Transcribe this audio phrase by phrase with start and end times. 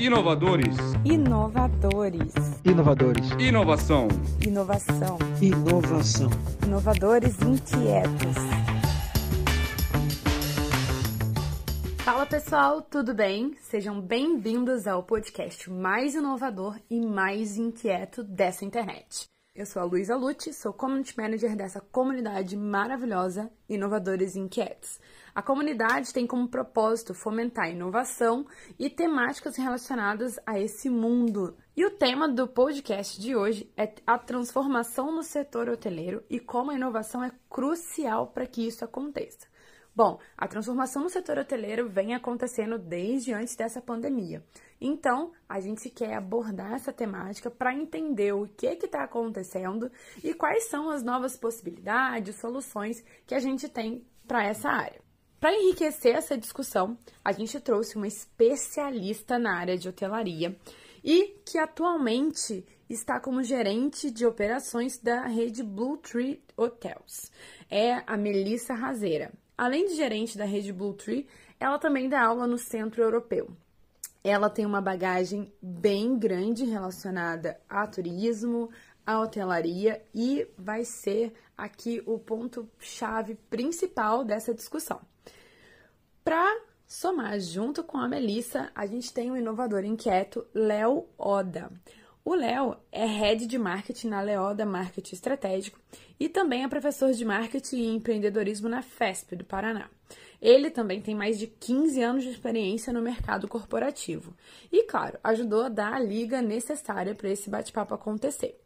[0.00, 0.76] Inovadores.
[1.04, 2.32] Inovadores.
[2.64, 3.30] Inovadores.
[3.32, 4.06] Inovação.
[4.46, 5.18] Inovação.
[5.42, 6.30] Inovação.
[6.64, 8.36] Inovadores inquietos.
[12.04, 13.56] Fala pessoal, tudo bem?
[13.60, 19.24] Sejam bem-vindos ao podcast mais inovador e mais inquieto dessa internet.
[19.52, 25.00] Eu sou a Luísa Lute, sou Community Manager dessa comunidade maravilhosa Inovadores Inquietos.
[25.38, 28.44] A comunidade tem como propósito fomentar inovação
[28.76, 31.56] e temáticas relacionadas a esse mundo.
[31.76, 36.72] E o tema do podcast de hoje é a transformação no setor hoteleiro e como
[36.72, 39.46] a inovação é crucial para que isso aconteça.
[39.94, 44.44] Bom, a transformação no setor hoteleiro vem acontecendo desde antes dessa pandemia.
[44.80, 49.88] Então, a gente quer abordar essa temática para entender o que está acontecendo
[50.20, 55.06] e quais são as novas possibilidades, soluções que a gente tem para essa área.
[55.40, 60.56] Para enriquecer essa discussão, a gente trouxe uma especialista na área de hotelaria
[61.04, 67.30] e que atualmente está como gerente de operações da rede Blue Tree Hotels.
[67.70, 69.32] É a Melissa Razeira.
[69.56, 71.28] Além de gerente da rede Blue Tree,
[71.60, 73.48] ela também dá aula no Centro Europeu.
[74.24, 78.70] Ela tem uma bagagem bem grande relacionada a turismo,
[79.08, 85.00] a hotelaria e vai ser aqui o ponto-chave principal dessa discussão.
[86.22, 91.72] Para somar junto com a Melissa, a gente tem um inovador inquieto, Léo Oda.
[92.22, 95.80] O Léo é head de marketing na Leoda Marketing Estratégico
[96.20, 99.88] e também é professor de marketing e empreendedorismo na FESP do Paraná.
[100.38, 104.34] Ele também tem mais de 15 anos de experiência no mercado corporativo
[104.70, 108.60] e, claro, ajudou a dar a liga necessária para esse bate-papo acontecer.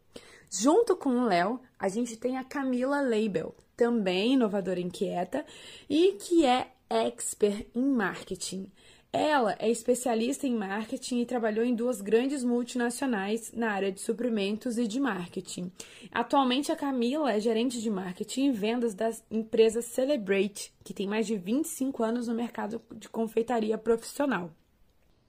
[0.55, 5.43] Junto com o Léo, a gente tem a Camila Label, também inovadora inquieta
[5.89, 8.71] e que é expert em marketing.
[9.11, 14.77] Ela é especialista em marketing e trabalhou em duas grandes multinacionais na área de suprimentos
[14.77, 15.71] e de marketing.
[16.11, 21.25] Atualmente, a Camila é gerente de marketing e vendas da empresa Celebrate, que tem mais
[21.25, 24.51] de 25 anos no mercado de confeitaria profissional.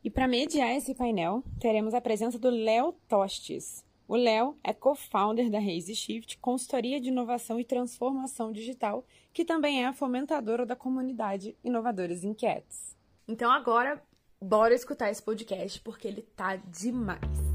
[0.04, 3.82] E para mediar esse painel, teremos a presença do Léo Tostes.
[4.06, 9.82] O Léo é co-founder da Raise Shift, consultoria de inovação e transformação digital, que também
[9.82, 12.94] é a fomentadora da comunidade Inovadores Inquietos.
[13.26, 14.02] Então agora,
[14.38, 17.54] bora escutar esse podcast porque ele tá demais.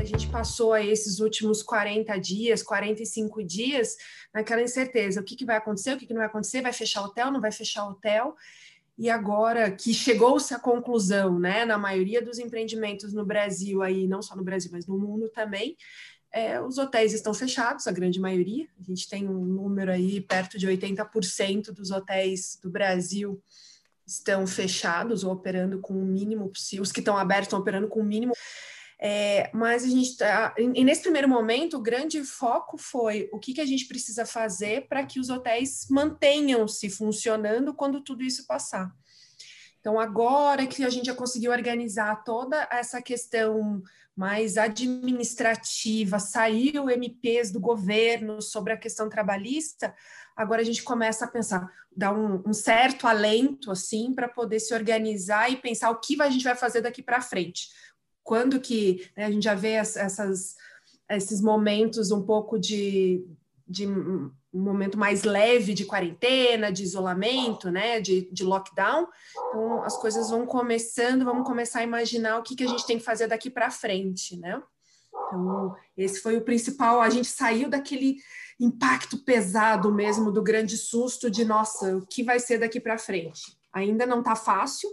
[0.00, 3.96] a gente passou aí esses últimos 40 dias, 45 dias,
[4.32, 7.04] naquela incerteza, o que, que vai acontecer, o que, que não vai acontecer, vai fechar
[7.04, 8.34] hotel, não vai fechar hotel,
[9.00, 14.20] e agora que chegou-se à conclusão, né, na maioria dos empreendimentos no Brasil aí, não
[14.20, 15.74] só no Brasil, mas no mundo também,
[16.30, 18.68] é, os hotéis estão fechados, a grande maioria.
[18.78, 23.42] A gente tem um número aí perto de 80% dos hotéis do Brasil
[24.06, 26.82] estão fechados ou operando com o mínimo possível.
[26.82, 28.34] Os que estão abertos estão operando com o mínimo.
[29.02, 30.54] É, mas a gente está.
[30.58, 34.88] E nesse primeiro momento, o grande foco foi o que, que a gente precisa fazer
[34.88, 38.94] para que os hotéis mantenham-se funcionando quando tudo isso passar.
[39.80, 43.82] Então, agora que a gente já conseguiu organizar toda essa questão
[44.14, 49.94] mais administrativa, saiu MPs do governo sobre a questão trabalhista,
[50.36, 54.74] agora a gente começa a pensar, dar um, um certo alento, assim, para poder se
[54.74, 57.68] organizar e pensar o que a gente vai fazer daqui para frente.
[58.22, 60.56] Quando que né, a gente já vê essas,
[61.08, 63.24] esses momentos um pouco de,
[63.66, 69.06] de um momento mais leve de quarentena, de isolamento, né, de, de lockdown.
[69.48, 72.98] Então, as coisas vão começando, vamos começar a imaginar o que, que a gente tem
[72.98, 74.60] que fazer daqui para frente, né?
[75.26, 77.00] Então, esse foi o principal.
[77.00, 78.16] A gente saiu daquele
[78.58, 83.56] impacto pesado mesmo, do grande susto de, nossa, o que vai ser daqui para frente?
[83.72, 84.90] Ainda não está fácil,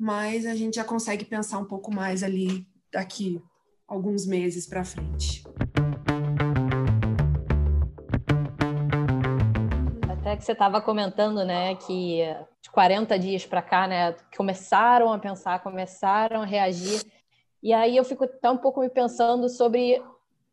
[0.00, 3.38] mas a gente já consegue pensar um pouco mais ali daqui
[3.86, 5.44] alguns meses para frente.
[10.08, 12.20] até que você estava comentando, né, que
[12.62, 17.02] de 40 dias para cá, né, começaram a pensar, começaram a reagir.
[17.62, 20.00] E aí eu fico até um pouco me pensando sobre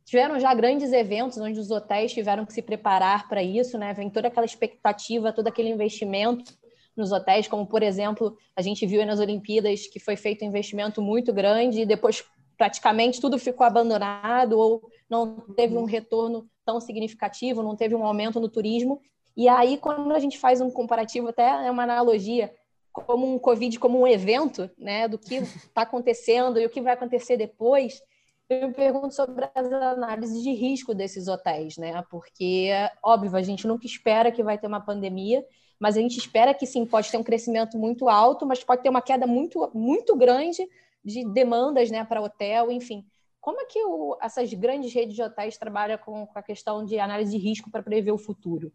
[0.03, 3.93] tiveram já grandes eventos onde os hotéis tiveram que se preparar para isso, né?
[3.93, 6.53] Vem toda aquela expectativa, todo aquele investimento
[6.97, 11.01] nos hotéis, como por exemplo, a gente viu nas Olimpíadas que foi feito um investimento
[11.01, 12.23] muito grande e depois
[12.57, 18.39] praticamente tudo ficou abandonado ou não teve um retorno tão significativo, não teve um aumento
[18.39, 18.99] no turismo.
[19.35, 22.51] E aí, quando a gente faz um comparativo, até é uma analogia,
[22.91, 26.93] como um Covid, como um evento, né, do que está acontecendo e o que vai
[26.93, 28.01] acontecer depois,
[28.49, 32.01] eu me pergunto sobre as análises de risco desses hotéis, né?
[32.09, 32.69] Porque,
[33.03, 35.45] óbvio, a gente nunca espera que vai ter uma pandemia,
[35.79, 38.89] mas a gente espera que sim, pode ter um crescimento muito alto, mas pode ter
[38.89, 40.67] uma queda muito, muito grande
[41.03, 43.05] de demandas né, para hotel, enfim.
[43.41, 46.99] Como é que o, essas grandes redes de hotéis trabalham com, com a questão de
[46.99, 48.71] análise de risco para prever o futuro?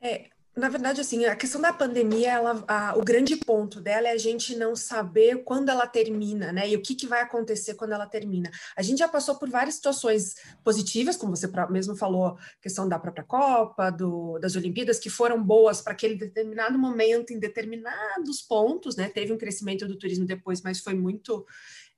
[0.00, 0.30] É,
[0.60, 4.18] na verdade, assim, a questão da pandemia, ela, a, o grande ponto dela é a
[4.18, 6.68] gente não saber quando ela termina, né?
[6.68, 8.50] E o que, que vai acontecer quando ela termina.
[8.76, 13.24] A gente já passou por várias situações positivas, como você mesmo falou, questão da própria
[13.24, 19.08] Copa, do, das Olimpíadas, que foram boas para aquele determinado momento, em determinados pontos, né?
[19.08, 21.46] Teve um crescimento do turismo depois, mas foi muito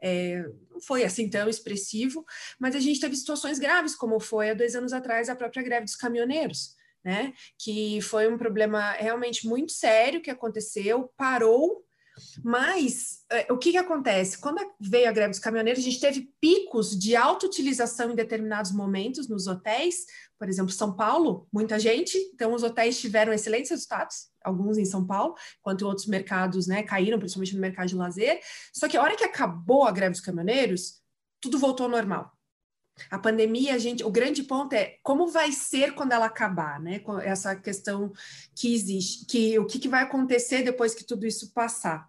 [0.00, 2.25] é, não foi assim tão expressivo,
[2.58, 5.85] mas a gente teve situações graves, como foi há dois anos atrás a própria greve
[5.85, 7.33] dos caminhoneiros, né?
[7.59, 11.85] Que foi um problema realmente muito sério que aconteceu, parou.
[12.45, 14.39] Mas é, o que, que acontece?
[14.39, 18.73] Quando veio a greve dos caminhoneiros, a gente teve picos de alta utilização em determinados
[18.73, 20.05] momentos nos hotéis,
[20.39, 25.07] por exemplo, São Paulo, muita gente, então os hotéis tiveram excelentes resultados, alguns em São
[25.07, 28.41] Paulo, enquanto outros mercados né, caíram, principalmente no mercado de lazer.
[28.75, 31.01] Só que a hora que acabou a greve dos caminhoneiros,
[31.41, 32.31] tudo voltou ao normal.
[33.11, 37.01] A pandemia, a gente, o grande ponto é como vai ser quando ela acabar, né?
[37.23, 38.13] Essa questão
[38.55, 42.09] que existe, que o que, que vai acontecer depois que tudo isso passar.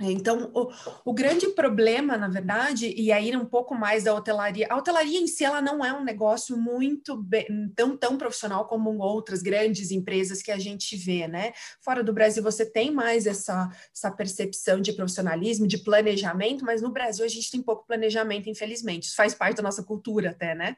[0.00, 0.72] É, então, o,
[1.04, 5.28] o, grande problema, na verdade, e aí um pouco mais da hotelaria, a hotelaria em
[5.28, 7.46] si ela não é um negócio muito bem,
[7.76, 11.52] tão, tão profissional como outras grandes empresas que a gente vê, né?
[11.80, 16.90] Fora do Brasil você tem mais essa, essa percepção de profissionalismo, de planejamento, mas no
[16.90, 19.04] Brasil a gente tem pouco planejamento, infelizmente.
[19.04, 20.76] Isso faz parte da nossa cultura até, né?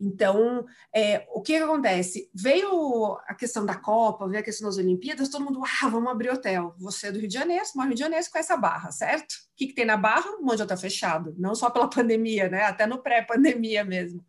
[0.00, 0.64] Então,
[0.94, 2.30] é, o que, que, acontece?
[2.34, 6.30] Veio a questão da Copa, veio a questão das Olimpíadas, todo mundo, ah, vamos abrir
[6.30, 6.74] hotel.
[6.78, 8.90] Você é do Rio de Janeiro, você mora no Rio de Janeiro com essa barra,
[8.90, 9.32] certo?
[9.32, 10.30] O que, que tem na barra?
[10.38, 12.64] Um monte de hotel fechado, não só pela pandemia, né?
[12.64, 14.24] Até no pré-pandemia mesmo.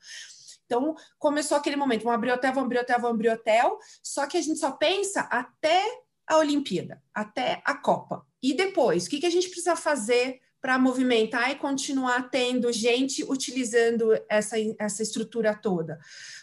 [0.66, 4.38] Então, começou aquele momento, vamos abrir hotel, vamos abrir hotel, vamos abrir hotel, só que
[4.38, 5.84] a gente só pensa até
[6.28, 8.26] a Olimpíada, até a Copa.
[8.42, 13.24] E depois, o que, que a gente precisa fazer para movimentar e continuar tendo gente
[13.24, 16.00] utilizando essa, essa estrutura toda.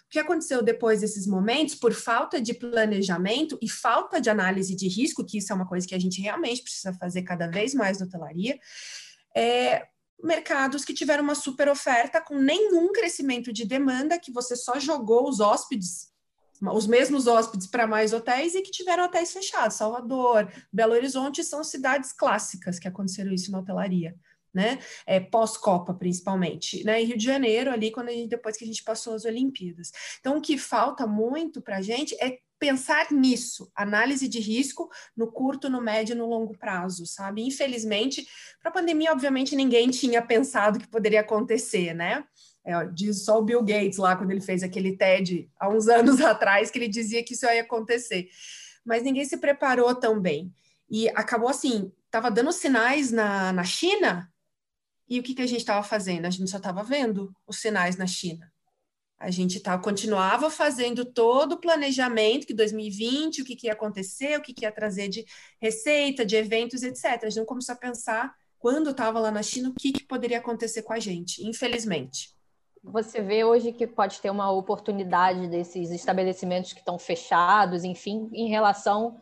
[0.07, 4.87] O que aconteceu depois desses momentos, por falta de planejamento e falta de análise de
[4.87, 7.99] risco, que isso é uma coisa que a gente realmente precisa fazer cada vez mais
[7.99, 8.61] na hotelaria,
[9.37, 9.89] é,
[10.23, 15.29] mercados que tiveram uma super oferta com nenhum crescimento de demanda, que você só jogou
[15.29, 16.12] os hóspedes
[16.71, 19.77] os mesmos hóspedes para mais hotéis e que tiveram hotéis fechados.
[19.77, 24.15] Salvador, Belo Horizonte são cidades clássicas que aconteceram isso na hotelaria.
[24.55, 24.79] Né?
[25.07, 27.01] É, pós-Copa, principalmente, né?
[27.01, 29.91] E Rio de Janeiro, ali, quando gente, depois que a gente passou as Olimpíadas.
[30.21, 35.33] Então, o que falta muito para a gente é pensar nisso, análise de risco no
[35.33, 37.43] curto, no médio e no longo prazo, sabe?
[37.43, 38.25] Infelizmente,
[38.61, 42.23] para a pandemia, obviamente, ninguém tinha pensado que poderia acontecer, né?
[42.65, 46.21] É, diz só o Bill Gates lá, quando ele fez aquele TED há uns anos
[46.21, 48.29] atrás, que ele dizia que isso ia acontecer.
[48.85, 50.53] Mas ninguém se preparou tão bem.
[50.89, 54.31] E acabou assim, estava dando sinais na, na China,
[55.09, 56.27] e o que, que a gente estava fazendo?
[56.27, 58.51] A gente só estava vendo os sinais na China.
[59.19, 64.39] A gente tá, continuava fazendo todo o planejamento que 2020, o que, que ia acontecer,
[64.39, 65.25] o que, que ia trazer de
[65.61, 67.05] receita, de eventos, etc.
[67.05, 70.39] A gente não começou a pensar, quando estava lá na China, o que, que poderia
[70.39, 72.32] acontecer com a gente, infelizmente
[72.83, 78.49] você vê hoje que pode ter uma oportunidade desses estabelecimentos que estão fechados, enfim, em
[78.49, 79.21] relação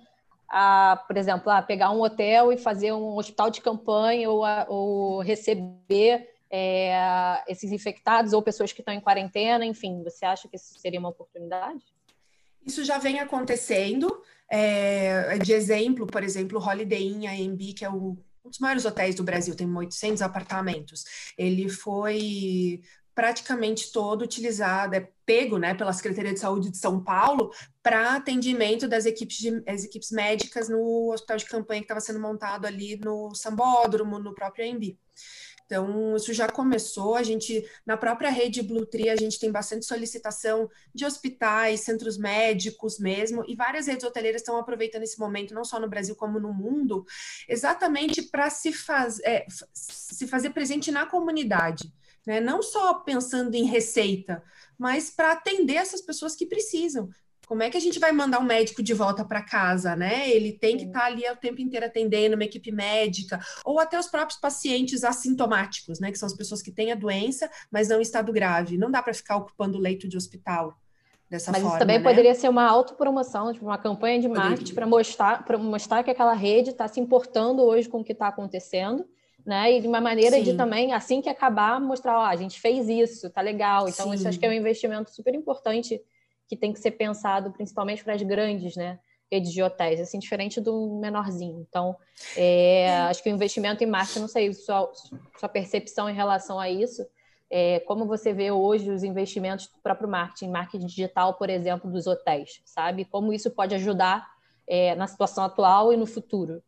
[0.48, 4.66] a, por exemplo, a pegar um hotel e fazer um hospital de campanha ou, a,
[4.68, 10.56] ou receber é, esses infectados ou pessoas que estão em quarentena, enfim, você acha que
[10.56, 11.84] isso seria uma oportunidade?
[12.66, 14.22] Isso já vem acontecendo.
[14.50, 18.84] É, de exemplo, por exemplo, o Holiday Inn AMB, que é o um dos maiores
[18.84, 21.04] hotéis do Brasil, tem 800 apartamentos.
[21.36, 22.82] Ele foi
[23.20, 28.88] praticamente todo utilizado, é pego né, pela Secretaria de Saúde de São Paulo para atendimento
[28.88, 32.96] das equipes, de, as equipes médicas no hospital de campanha que estava sendo montado ali
[32.96, 34.96] no Sambódromo, no próprio AMB.
[35.66, 37.14] Então, isso já começou.
[37.14, 42.16] A gente, na própria rede Blue Tree, a gente tem bastante solicitação de hospitais, centros
[42.16, 46.40] médicos mesmo, e várias redes hoteleiras estão aproveitando esse momento, não só no Brasil como
[46.40, 47.04] no mundo,
[47.46, 51.92] exatamente para se, faz, é, se fazer presente na comunidade
[52.30, 52.40] né?
[52.40, 54.40] não só pensando em receita,
[54.78, 57.08] mas para atender essas pessoas que precisam.
[57.44, 60.30] Como é que a gente vai mandar um médico de volta para casa, né?
[60.30, 63.98] Ele tem que estar tá ali o tempo inteiro atendendo uma equipe médica, ou até
[63.98, 66.12] os próprios pacientes assintomáticos, né?
[66.12, 68.78] Que são as pessoas que têm a doença, mas não em estado grave.
[68.78, 70.78] Não dá para ficar ocupando o leito de hospital
[71.28, 71.70] dessa mas forma.
[71.70, 72.04] Mas isso também né?
[72.04, 76.70] poderia ser uma autopromoção, tipo uma campanha de marketing para mostrar, mostrar que aquela rede
[76.70, 79.04] está se importando hoje com o que está acontecendo
[79.50, 79.72] né?
[79.72, 80.44] E de uma maneira Sim.
[80.44, 83.88] de também, assim que acabar, mostrar, ó, a gente fez isso, tá legal.
[83.88, 84.14] Então, Sim.
[84.14, 86.00] isso acho que é um investimento super importante
[86.46, 89.00] que tem que ser pensado, principalmente para as grandes, né?
[89.30, 91.66] Redes de hotéis, assim, diferente do menorzinho.
[91.68, 91.96] Então,
[92.36, 94.88] é, acho que o investimento em marketing, não sei, sua,
[95.36, 97.04] sua percepção em relação a isso,
[97.50, 102.06] é, como você vê hoje os investimentos do próprio marketing, marketing digital, por exemplo, dos
[102.06, 103.04] hotéis, sabe?
[103.04, 104.28] Como isso pode ajudar
[104.64, 106.62] é, na situação atual e no futuro?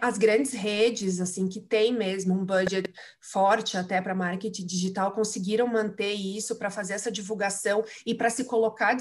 [0.00, 5.66] As grandes redes, assim, que tem mesmo um budget forte até para marketing digital, conseguiram
[5.66, 8.96] manter isso para fazer essa divulgação e para se colocar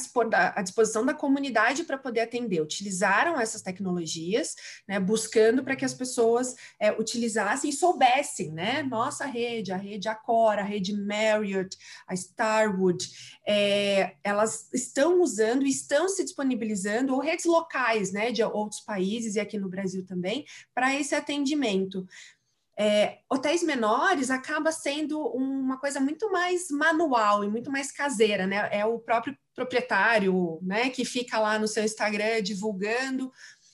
[0.56, 2.62] à disposição da comunidade para poder atender.
[2.62, 4.56] Utilizaram essas tecnologias,
[4.88, 8.84] né, buscando para que as pessoas é, utilizassem e soubessem, né?
[8.84, 13.06] Nossa rede, a rede Accor, a rede Marriott, a Starwood,
[13.48, 19.40] é, elas estão usando estão se disponibilizando, ou redes locais, né, de outros países e
[19.40, 22.06] aqui no Brasil também, para esse atendimento.
[22.78, 28.68] É, hotéis menores acaba sendo uma coisa muito mais manual e muito mais caseira, né?
[28.72, 33.32] É o próprio proprietário, né, que fica lá no seu Instagram divulgando,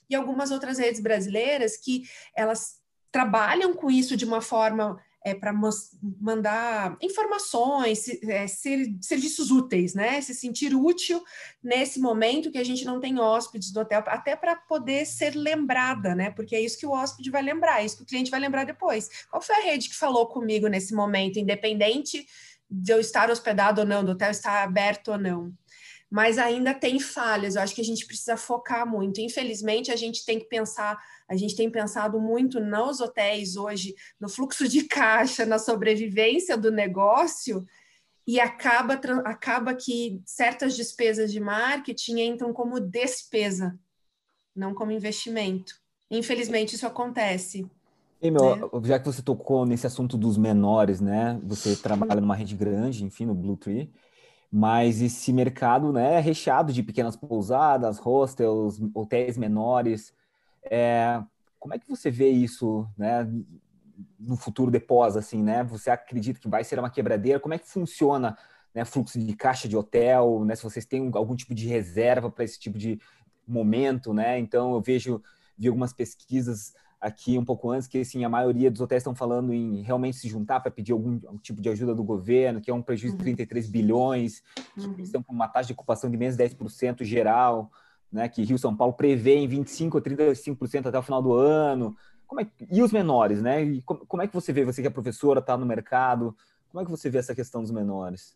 [0.09, 2.03] e algumas outras redes brasileiras que
[2.35, 2.79] elas
[3.11, 5.53] trabalham com isso de uma forma é, para
[6.19, 10.21] mandar informações, é, ser, serviços úteis, né?
[10.21, 11.23] Se sentir útil
[11.61, 16.15] nesse momento que a gente não tem hóspedes do hotel, até para poder ser lembrada,
[16.15, 16.31] né?
[16.31, 18.63] Porque é isso que o hóspede vai lembrar, é isso que o cliente vai lembrar
[18.63, 19.09] depois.
[19.29, 22.25] Qual foi a rede que falou comigo nesse momento, independente
[22.69, 25.53] de eu estar hospedado ou não, do hotel estar aberto ou não?
[26.09, 27.55] Mas ainda tem falhas.
[27.55, 29.21] Eu acho que a gente precisa focar muito.
[29.21, 30.97] Infelizmente, a gente tem que pensar,
[31.27, 36.71] a gente tem pensado muito nos hotéis hoje, no fluxo de caixa, na sobrevivência do
[36.71, 37.65] negócio,
[38.25, 38.93] e acaba,
[39.25, 43.77] acaba que certas despesas de marketing entram como despesa,
[44.55, 45.73] não como investimento.
[46.09, 47.69] Infelizmente, isso acontece.
[48.21, 48.87] E, meu, né?
[48.87, 51.39] Já que você tocou nesse assunto dos menores, né?
[51.43, 53.91] Você trabalha numa rede grande, enfim, no Blue Tree
[54.51, 60.13] mas esse mercado né, é recheado de pequenas pousadas, hostels, hotéis menores.
[60.63, 61.21] É,
[61.59, 63.29] como é que você vê isso né,
[64.19, 65.15] no futuro depois?
[65.15, 65.63] Assim, né?
[65.65, 67.39] Você acredita que vai ser uma quebradeira?
[67.39, 68.37] Como é que funciona
[68.73, 70.43] né, fluxo de caixa de hotel?
[70.43, 72.99] Né, se vocês têm algum tipo de reserva para esse tipo de
[73.47, 74.13] momento?
[74.13, 74.39] Né?
[74.39, 75.21] Então, eu vejo
[75.59, 79.53] vi algumas pesquisas aqui um pouco antes, que assim, a maioria dos hotéis estão falando
[79.53, 82.73] em realmente se juntar para pedir algum, algum, tipo de ajuda do governo, que é
[82.73, 83.71] um prejuízo de 33 uhum.
[83.71, 84.43] bilhões,
[84.77, 84.93] uhum.
[84.93, 87.71] que estão com uma taxa de ocupação de menos de 10% geral,
[88.11, 91.95] né, que Rio São Paulo prevê em 25% ou 35% até o final do ano.
[92.27, 93.63] Como é, e os menores, né?
[93.63, 96.35] E como, como é que você vê, você que é professora, está no mercado,
[96.69, 98.35] como é que você vê essa questão dos menores?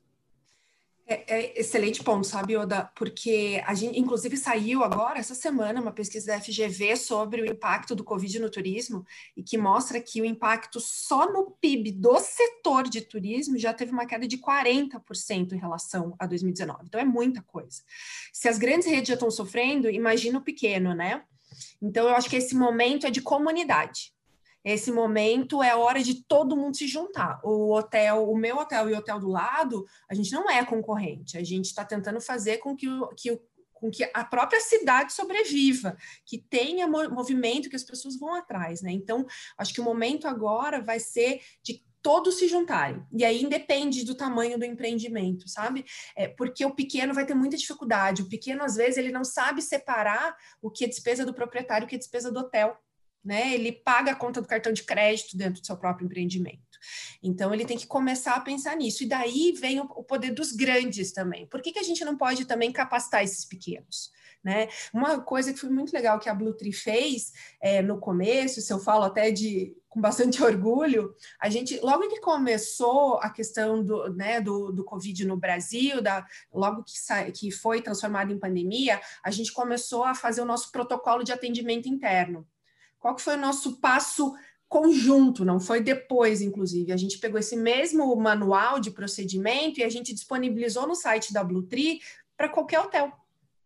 [1.06, 2.90] É, é, excelente ponto, sabe, Oda?
[2.96, 7.94] Porque a gente, inclusive, saiu agora, essa semana, uma pesquisa da FGV sobre o impacto
[7.94, 9.06] do Covid no turismo
[9.36, 13.92] e que mostra que o impacto só no PIB do setor de turismo já teve
[13.92, 16.86] uma queda de 40% em relação a 2019.
[16.86, 17.82] Então, é muita coisa.
[18.32, 21.24] Se as grandes redes já estão sofrendo, imagina o pequeno, né?
[21.82, 24.13] Então, eu acho que esse momento é de comunidade.
[24.64, 27.40] Esse momento é hora de todo mundo se juntar.
[27.44, 31.38] O hotel, o meu hotel e o hotel do lado, a gente não é concorrente.
[31.38, 33.42] A gente está tentando fazer com que o, que o
[33.84, 38.94] com que a própria cidade sobreviva, que tenha movimento, que as pessoas vão atrás, né?
[38.94, 39.26] Então,
[39.58, 43.02] acho que o momento agora vai ser de todos se juntarem.
[43.12, 45.86] E aí independe do tamanho do empreendimento, sabe?
[46.16, 48.22] É, porque o pequeno vai ter muita dificuldade.
[48.22, 51.90] O pequeno, às vezes, ele não sabe separar o que é despesa do proprietário o
[51.90, 52.78] que é despesa do hotel
[53.24, 53.54] né?
[53.54, 56.62] Ele paga a conta do cartão de crédito dentro do seu próprio empreendimento.
[57.22, 59.04] Então, ele tem que começar a pensar nisso.
[59.04, 61.48] E daí vem o, o poder dos grandes também.
[61.48, 64.12] Por que, que a gente não pode também capacitar esses pequenos?
[64.44, 64.68] Né?
[64.94, 68.74] Uma coisa que foi muito legal que a Blue Tree fez é, no começo, se
[68.74, 74.14] eu falo até de com bastante orgulho, a gente, logo que começou a questão do,
[74.14, 76.94] né, do, do Covid no Brasil, da, logo que,
[77.32, 81.88] que foi transformado em pandemia, a gente começou a fazer o nosso protocolo de atendimento
[81.88, 82.46] interno.
[83.04, 84.34] Qual que foi o nosso passo
[84.70, 86.94] conjunto, não foi depois, inclusive.
[86.94, 91.44] A gente pegou esse mesmo manual de procedimento e a gente disponibilizou no site da
[91.44, 92.00] Blue Tree
[92.38, 93.12] para qualquer hotel.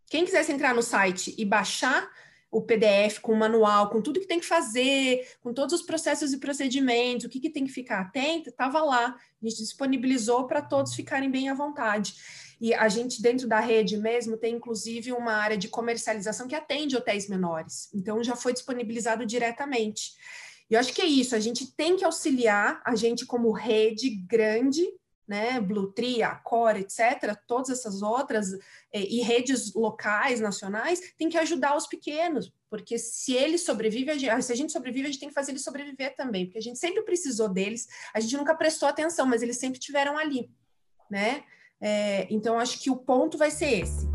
[0.08, 2.10] Quem quisesse entrar no site e baixar
[2.50, 6.34] o PDF com o manual, com tudo que tem que fazer, com todos os processos
[6.34, 9.16] e procedimentos, o que, que tem que ficar atento, estava lá.
[9.40, 12.16] A gente disponibilizou para todos ficarem bem à vontade.
[12.60, 16.96] E a gente, dentro da rede mesmo, tem inclusive uma área de comercialização que atende
[16.96, 17.90] hotéis menores.
[17.94, 20.12] Então, já foi disponibilizado diretamente.
[20.70, 24.10] E eu acho que é isso, a gente tem que auxiliar a gente como rede
[24.10, 24.86] grande
[25.28, 28.54] né, Blue Tree, Accor, etc., todas essas outras,
[28.94, 34.18] e, e redes locais, nacionais, tem que ajudar os pequenos, porque se eles sobrevivem, a
[34.18, 36.62] gente, se a gente sobrevive, a gente tem que fazer eles sobreviver também, porque a
[36.62, 40.50] gente sempre precisou deles, a gente nunca prestou atenção, mas eles sempre tiveram ali,
[41.12, 41.44] né?
[41.80, 44.08] É, então, acho que o ponto vai ser esse.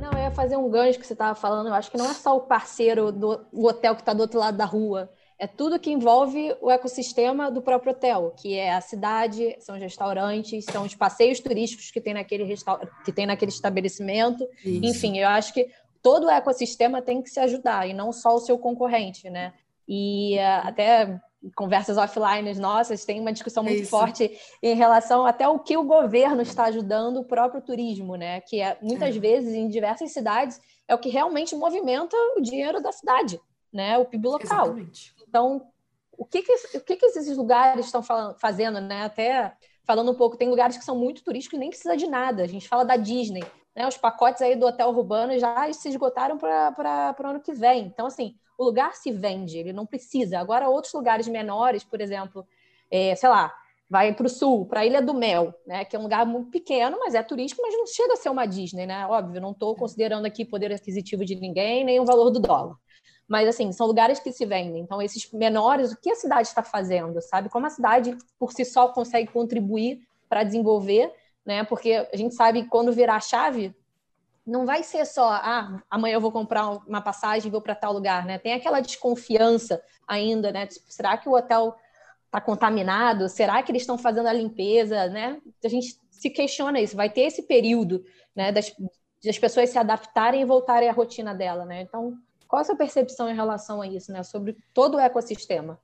[0.00, 2.14] Não, eu ia fazer um gancho que você estava falando, eu acho que não é
[2.14, 5.10] só o parceiro do o hotel que está do outro lado da rua,
[5.42, 9.80] é tudo que envolve o ecossistema do próprio hotel, que é a cidade, são os
[9.80, 12.78] restaurantes, são os passeios turísticos que tem naquele, resta...
[13.04, 14.48] que tem naquele estabelecimento.
[14.64, 14.84] Isso.
[14.84, 15.68] Enfim, eu acho que
[16.00, 19.52] todo o ecossistema tem que se ajudar, e não só o seu concorrente, né?
[19.88, 21.20] E uh, até
[21.56, 23.90] conversas offline nossas, tem uma discussão muito Isso.
[23.90, 28.40] forte em relação até o que o governo está ajudando o próprio turismo, né?
[28.40, 29.18] Que é, muitas é.
[29.18, 33.40] vezes, em diversas cidades, é o que realmente movimenta o dinheiro da cidade,
[33.72, 33.98] né?
[33.98, 34.66] O PIB local.
[34.66, 35.14] Exatamente.
[35.28, 35.66] Então,
[36.16, 39.04] o que, que, o que, que esses lugares estão falando, fazendo, né?
[39.04, 42.42] Até falando um pouco, tem lugares que são muito turísticos e nem precisa de nada.
[42.44, 43.42] A gente fala da Disney,
[43.74, 43.86] né?
[43.88, 47.86] Os pacotes aí do hotel urbano já se esgotaram para o ano que vem.
[47.86, 50.38] Então, assim, o lugar se vende, ele não precisa.
[50.38, 52.46] Agora, outros lugares menores, por exemplo,
[52.90, 53.52] é, sei lá,
[53.92, 55.84] vai para o sul, para a Ilha do Mel, né?
[55.84, 58.46] Que é um lugar muito pequeno, mas é turístico, mas não chega a ser uma
[58.46, 59.06] Disney, né?
[59.06, 62.76] Óbvio, não estou considerando aqui poder aquisitivo de ninguém, nem o valor do dólar.
[63.28, 64.82] Mas, assim, são lugares que se vendem.
[64.82, 67.48] Então, esses menores, o que a cidade está fazendo, sabe?
[67.50, 71.12] Como a cidade, por si só, consegue contribuir para desenvolver,
[71.44, 71.62] né?
[71.64, 73.74] Porque a gente sabe que quando virar a chave,
[74.46, 77.92] não vai ser só, ah, amanhã eu vou comprar uma passagem e vou para tal
[77.92, 78.38] lugar, né?
[78.38, 80.66] Tem aquela desconfiança ainda, né?
[80.66, 81.76] Tipo, será que o hotel
[82.26, 83.28] está contaminado?
[83.28, 85.40] Será que eles estão fazendo a limpeza, né?
[85.64, 86.96] A gente se questiona isso.
[86.96, 88.50] Vai ter esse período, né?
[88.50, 88.74] Das,
[89.24, 91.82] das pessoas se adaptarem e voltarem à rotina dela, né?
[91.82, 92.14] Então,
[92.48, 94.22] qual a sua percepção em relação a isso, né?
[94.24, 95.78] Sobre todo o ecossistema?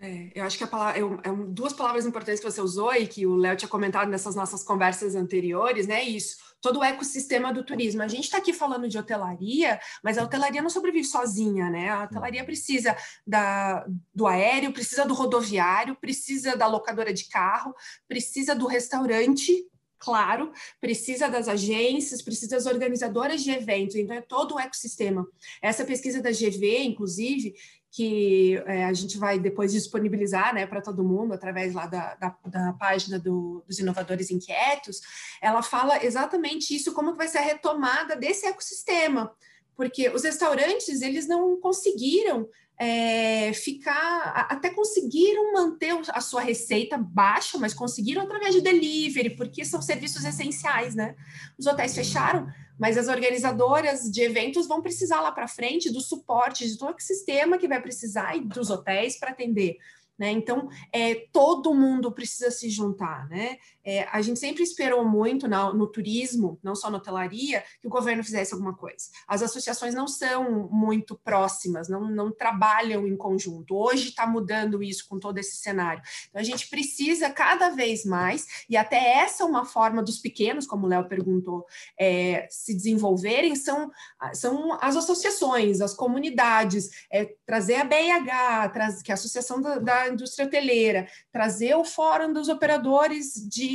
[0.00, 3.06] É, eu acho que a palavra, eu, é duas palavras importantes que você usou e
[3.06, 6.02] que o Léo tinha comentado nessas nossas conversas anteriores, né?
[6.02, 8.02] Isso, todo o ecossistema do turismo.
[8.02, 11.90] A gente está aqui falando de hotelaria, mas a hotelaria não sobrevive sozinha, né?
[11.90, 12.96] A hotelaria precisa
[13.26, 17.74] da, do aéreo, precisa do rodoviário, precisa da locadora de carro,
[18.08, 19.52] precisa do restaurante,
[19.98, 25.26] claro, precisa das agências, precisa das organizadoras de eventos, então é todo o ecossistema.
[25.62, 27.54] Essa pesquisa da GV, inclusive,
[27.94, 32.36] que é, a gente vai depois disponibilizar né, para todo mundo através lá da, da,
[32.44, 35.00] da página do, dos inovadores inquietos,
[35.40, 39.32] ela fala exatamente isso, como que vai ser a retomada desse ecossistema,
[39.76, 47.58] porque os restaurantes eles não conseguiram é, ficar, até conseguiram manter a sua receita baixa,
[47.58, 51.14] mas conseguiram através de delivery, porque são serviços essenciais, né?
[51.56, 56.66] Os hotéis fecharam, mas as organizadoras de eventos vão precisar lá para frente do suporte
[56.66, 59.78] de todo o sistema que vai precisar e dos hotéis para atender.
[60.18, 60.30] Né?
[60.30, 63.28] Então, é, todo mundo precisa se juntar.
[63.28, 63.58] Né?
[63.84, 67.90] É, a gente sempre esperou muito no, no, turismo, não só na hotelaria, que o
[67.90, 69.08] governo fizesse alguma coisa.
[69.28, 73.76] As associações não são muito próximas, não, não trabalham em conjunto.
[73.76, 76.02] Hoje está mudando isso com todo esse cenário.
[76.28, 80.66] Então, a gente precisa cada vez mais, e até essa é uma forma dos pequenos,
[80.66, 81.66] como o Léo perguntou,
[81.98, 83.90] é, se desenvolverem, são,
[84.32, 89.78] são as associações, as comunidades, é, trazer a BIH, traz, que é a Associação da,
[89.78, 93.73] da indústria hoteleira, trazer o Fórum dos Operadores de,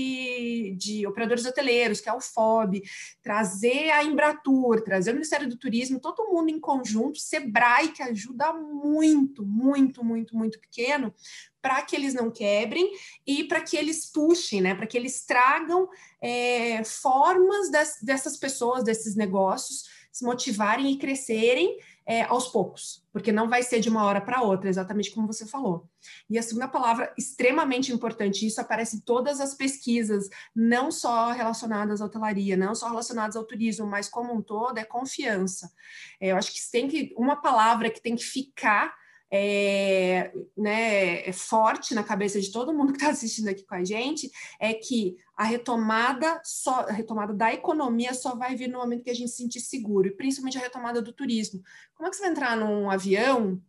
[0.77, 2.81] de Operadores Hoteleiros, que é o FOB,
[3.21, 8.53] trazer a Embratur, trazer o Ministério do Turismo, todo mundo em conjunto, Sebrae, que ajuda
[8.53, 11.13] muito, muito, muito, muito pequeno,
[11.61, 12.91] para que eles não quebrem
[13.25, 14.75] e para que eles puxem, né?
[14.75, 15.89] Para que eles tragam
[16.21, 23.31] é, formas das, dessas pessoas, desses negócios, se motivarem e crescerem é, aos poucos, porque
[23.31, 25.87] não vai ser de uma hora para outra, exatamente como você falou.
[26.29, 32.01] E a segunda palavra, extremamente importante, isso aparece em todas as pesquisas, não só relacionadas
[32.01, 35.71] à hotelaria, não só relacionadas ao turismo, mas como um todo, é confiança.
[36.19, 38.98] É, eu acho que tem que, uma palavra que tem que ficar
[39.31, 43.83] é, né, é forte na cabeça de todo mundo que está assistindo aqui com a
[43.83, 49.03] gente é que a retomada só a retomada da economia só vai vir no momento
[49.03, 51.61] que a gente se sentir seguro e principalmente a retomada do turismo.
[51.95, 53.61] Como é que você vai entrar num avião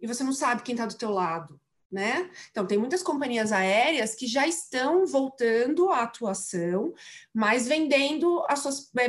[0.00, 1.60] e você não sabe quem está do teu lado?
[1.94, 2.28] Né?
[2.50, 6.92] Então, tem muitas companhias aéreas que já estão voltando à atuação,
[7.32, 9.08] mas vendendo as suas, é,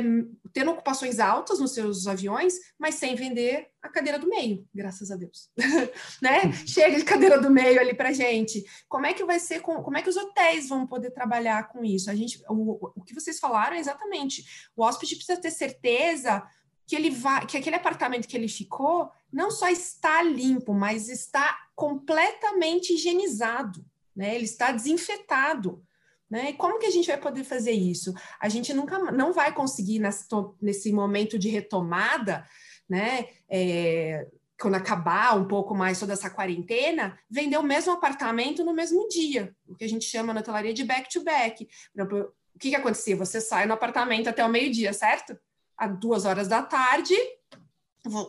[0.52, 5.16] tendo ocupações altas nos seus aviões, mas sem vender a cadeira do meio, graças a
[5.16, 5.50] Deus,
[6.22, 6.52] né?
[6.64, 8.64] Chega de cadeira do meio ali para gente.
[8.88, 9.60] Como é que vai ser?
[9.62, 12.08] Com, como é que os hotéis vão poder trabalhar com isso?
[12.08, 14.70] A gente, o, o que vocês falaram é exatamente.
[14.76, 16.46] O hóspede precisa ter certeza
[16.86, 21.58] que ele vai, que aquele apartamento que ele ficou não só está limpo, mas está
[21.74, 24.34] completamente higienizado, né?
[24.34, 25.82] Ele está desinfetado.
[26.28, 26.50] Né?
[26.50, 28.12] E como que a gente vai poder fazer isso?
[28.40, 30.26] A gente nunca não vai conseguir nesse,
[30.60, 32.44] nesse momento de retomada,
[32.88, 33.28] né?
[33.48, 34.26] É,
[34.58, 39.54] quando acabar um pouco mais toda essa quarentena, vender o mesmo apartamento no mesmo dia,
[39.68, 41.68] o que a gente chama na hotelaria de back-to-back.
[41.94, 42.28] -back.
[42.54, 43.14] O que, que acontecia?
[43.16, 45.38] Você sai no apartamento até o meio-dia, certo?
[45.76, 47.14] Às duas horas da tarde,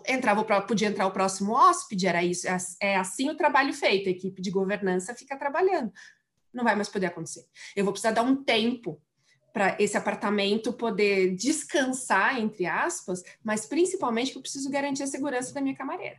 [0.07, 4.11] entrava podia entrar o próximo hóspede, era isso, é, é assim o trabalho feito, a
[4.11, 5.91] equipe de governança fica trabalhando.
[6.53, 7.45] Não vai mais poder acontecer.
[7.75, 9.01] Eu vou precisar dar um tempo
[9.53, 15.53] para esse apartamento poder descansar, entre aspas, mas principalmente que eu preciso garantir a segurança
[15.53, 16.17] da minha camareira.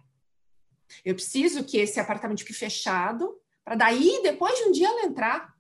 [1.05, 5.55] Eu preciso que esse apartamento fique fechado, para daí, depois de um dia, ela entrar.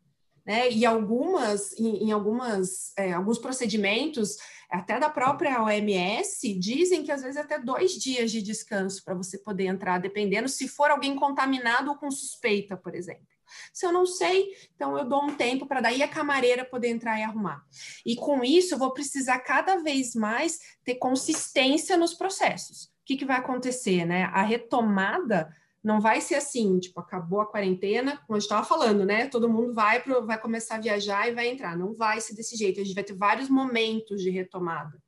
[0.44, 0.70] Né?
[0.70, 4.38] E algumas, em, em algumas, é, alguns procedimentos,
[4.70, 9.38] até da própria OMS, dizem que às vezes até dois dias de descanso para você
[9.38, 13.26] poder entrar, dependendo se for alguém contaminado ou com suspeita, por exemplo.
[13.72, 17.18] Se eu não sei, então eu dou um tempo para daí a camareira poder entrar
[17.18, 17.64] e arrumar.
[18.04, 22.84] E com isso eu vou precisar cada vez mais ter consistência nos processos.
[22.84, 24.24] O que, que vai acontecer, né?
[24.34, 25.50] A retomada
[25.82, 29.28] não vai ser assim, tipo, acabou a quarentena, como a gente estava falando, né?
[29.28, 31.76] Todo mundo vai, pro, vai começar a viajar e vai entrar.
[31.76, 32.80] Não vai ser desse jeito.
[32.80, 35.00] A gente vai ter vários momentos de retomada.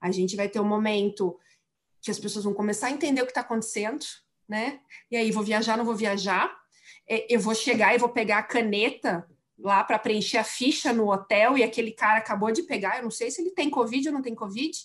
[0.00, 1.38] A gente vai ter um momento
[2.02, 4.04] que as pessoas vão começar a entender o que está acontecendo,
[4.48, 4.80] né?
[5.10, 6.54] E aí, vou viajar, não vou viajar?
[7.08, 9.26] É, eu vou chegar e vou pegar a caneta
[9.58, 13.10] lá para preencher a ficha no hotel e aquele cara acabou de pegar, eu não
[13.10, 14.76] sei se ele tem Covid ou não tem Covid,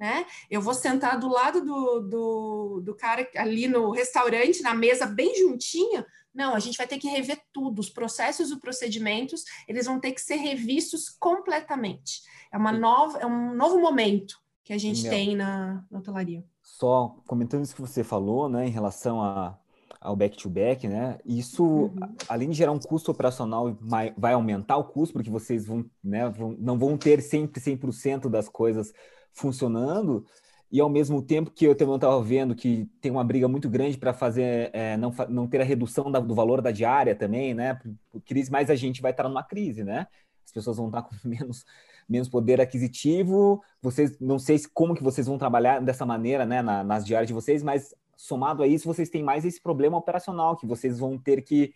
[0.00, 0.24] né?
[0.50, 5.38] Eu vou sentar do lado do, do, do cara ali no restaurante, na mesa bem
[5.38, 6.06] juntinha.
[6.34, 10.12] Não, a gente vai ter que rever tudo, os processos e procedimentos, eles vão ter
[10.12, 12.22] que ser revistos completamente.
[12.50, 16.42] É, uma nova, é um novo momento que a gente Meu, tem na, na hotelaria.
[16.62, 19.58] Só comentando isso que você falou, né, em relação a
[20.00, 21.18] ao back-to-back, né?
[21.26, 21.94] Isso, uhum.
[22.26, 23.76] além de gerar um custo operacional,
[24.16, 28.48] vai aumentar o custo, porque vocês vão, né, vão, não vão ter sempre 100% das
[28.48, 28.94] coisas
[29.32, 30.24] funcionando,
[30.70, 33.98] e ao mesmo tempo que eu também estava vendo que tem uma briga muito grande
[33.98, 37.78] para fazer, é, não, não ter a redução da, do valor da diária também, né?
[38.24, 40.06] Crise, mas a gente vai estar numa crise, né?
[40.44, 41.64] As pessoas vão estar com menos,
[42.08, 43.60] menos poder aquisitivo.
[43.82, 47.34] Vocês, não sei como que vocês vão trabalhar dessa maneira, né, na, nas diárias de
[47.34, 51.42] vocês, mas somado a isso, vocês têm mais esse problema operacional, que vocês vão ter
[51.42, 51.72] que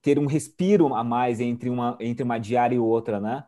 [0.00, 3.44] ter um respiro a mais entre uma, entre uma diária e outra, né?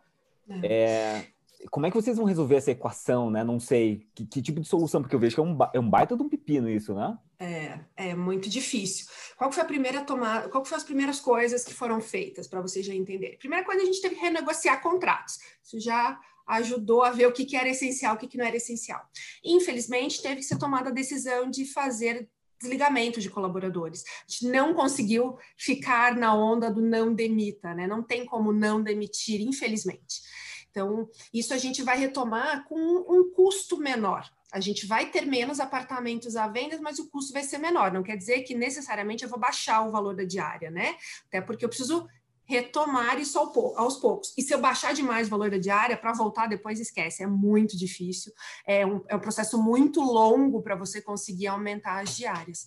[0.49, 0.67] É.
[0.67, 1.27] É,
[1.71, 3.43] como é que vocês vão resolver essa equação, né?
[3.43, 4.07] Não sei.
[4.15, 5.01] Que, que, tipo de solução?
[5.01, 7.17] Porque eu vejo que é um, é um baita de um pepino isso, né?
[7.39, 9.07] É, é muito difícil.
[9.37, 10.49] Qual foi a primeira tomada?
[10.49, 13.39] Qual foram as primeiras coisas que foram feitas para vocês já entenderem?
[13.39, 15.39] Primeira coisa, a gente teve que renegociar contratos.
[15.63, 18.57] Isso já ajudou a ver o que, que era essencial, o que, que não era
[18.57, 19.03] essencial.
[19.45, 22.29] Infelizmente, teve que ser tomada a decisão de fazer
[22.61, 24.03] desligamento de colaboradores.
[24.07, 27.87] A gente não conseguiu ficar na onda do não demita, né?
[27.87, 30.23] Não tem como não demitir, infelizmente.
[30.77, 34.31] Então, isso a gente vai retomar com um custo menor.
[34.53, 37.91] A gente vai ter menos apartamentos à venda, mas o custo vai ser menor.
[37.91, 40.95] Não quer dizer que necessariamente eu vou baixar o valor da diária, né?
[41.29, 42.07] Até porque eu preciso
[42.45, 44.35] retomar isso aos poucos.
[44.37, 47.77] E se eu baixar demais o valor da diária, para voltar depois, esquece, é muito
[47.77, 48.33] difícil,
[48.67, 52.67] é um, é um processo muito longo para você conseguir aumentar as diárias.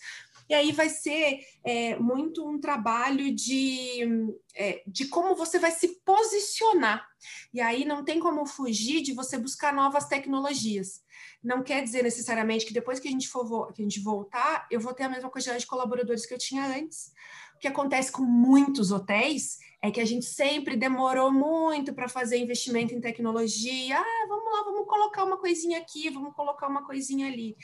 [0.49, 6.01] E aí vai ser é, muito um trabalho de, é, de como você vai se
[6.03, 7.07] posicionar.
[7.53, 11.03] E aí não tem como fugir de você buscar novas tecnologias.
[11.43, 14.79] Não quer dizer necessariamente que depois que a gente for que a gente voltar, eu
[14.79, 17.11] vou ter a mesma quantidade de colaboradores que eu tinha antes.
[17.55, 22.37] O que acontece com muitos hotéis é que a gente sempre demorou muito para fazer
[22.37, 23.97] investimento em tecnologia.
[23.97, 27.55] Ah, vamos lá, vamos colocar uma coisinha aqui, vamos colocar uma coisinha ali.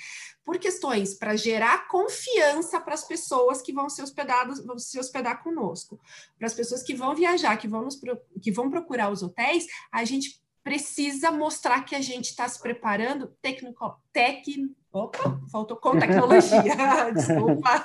[0.43, 5.43] Por questões para gerar confiança para as pessoas que vão ser hospedados, vão se hospedar
[5.43, 5.99] conosco,
[6.37, 7.99] para as pessoas que vão viajar, que vão, nos,
[8.41, 13.27] que vão procurar os hotéis, a gente precisa mostrar que a gente está se preparando
[13.41, 13.61] tec,
[14.91, 16.63] opa, faltou com tecnologia,
[17.13, 17.83] desculpa,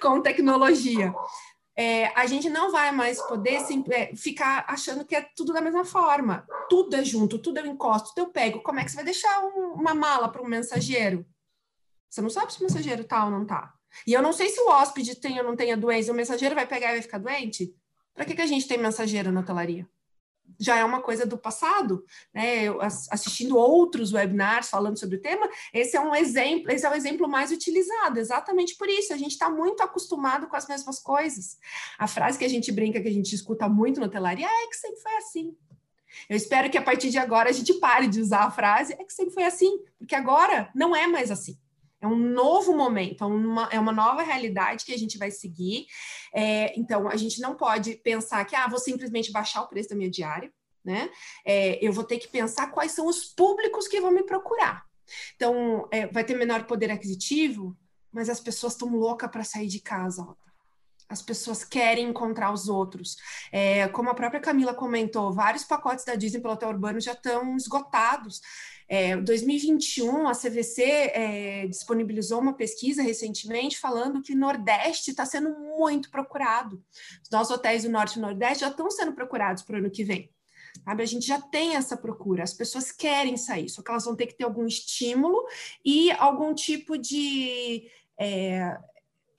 [0.00, 1.12] com tecnologia
[1.76, 5.60] é, a gente não vai mais poder sempre, é, ficar achando que é tudo da
[5.60, 6.46] mesma forma.
[6.68, 8.62] Tudo é junto, tudo eu encosto, tudo eu pego.
[8.62, 11.26] Como é que você vai deixar um, uma mala para um mensageiro?
[12.08, 13.72] Você não sabe se o mensageiro tá ou não tá.
[14.06, 16.54] E eu não sei se o hóspede tem ou não tem a doença, o mensageiro
[16.54, 17.74] vai pegar e vai ficar doente?
[18.14, 19.88] Para que, que a gente tem mensageiro na hotelaria?
[20.58, 22.64] Já é uma coisa do passado, né?
[22.64, 26.94] Eu, assistindo outros webinars falando sobre o tema, esse é um exemplo, esse é o
[26.94, 29.12] exemplo mais utilizado, exatamente por isso.
[29.12, 31.58] A gente está muito acostumado com as mesmas coisas.
[31.98, 34.76] A frase que a gente brinca, que a gente escuta muito no telaria, é que
[34.76, 35.56] sempre foi assim.
[36.28, 39.04] Eu espero que a partir de agora a gente pare de usar a frase é
[39.04, 41.58] que sempre foi assim, porque agora não é mais assim.
[42.02, 45.86] É um novo momento, é uma, é uma nova realidade que a gente vai seguir.
[46.34, 49.94] É, então, a gente não pode pensar que, ah, vou simplesmente baixar o preço da
[49.94, 50.52] minha diária,
[50.84, 51.08] né?
[51.44, 54.84] É, eu vou ter que pensar quais são os públicos que vão me procurar.
[55.36, 57.76] Então, é, vai ter menor poder aquisitivo,
[58.10, 60.22] mas as pessoas estão loucas para sair de casa.
[60.22, 60.34] Ó.
[61.08, 63.16] As pessoas querem encontrar os outros.
[63.52, 67.54] É, como a própria Camila comentou, vários pacotes da Disney pelo hotel urbano já estão
[67.54, 68.40] esgotados.
[68.94, 76.10] É, 2021, a CVC é, disponibilizou uma pesquisa recentemente falando que Nordeste está sendo muito
[76.10, 76.84] procurado.
[77.22, 80.04] Os nossos hotéis do Norte e Nordeste já estão sendo procurados para o ano que
[80.04, 80.30] vem.
[80.84, 81.02] Sabe?
[81.02, 84.26] A gente já tem essa procura, as pessoas querem sair, só que elas vão ter
[84.26, 85.42] que ter algum estímulo
[85.82, 87.88] e algum tipo de.
[88.20, 88.76] É,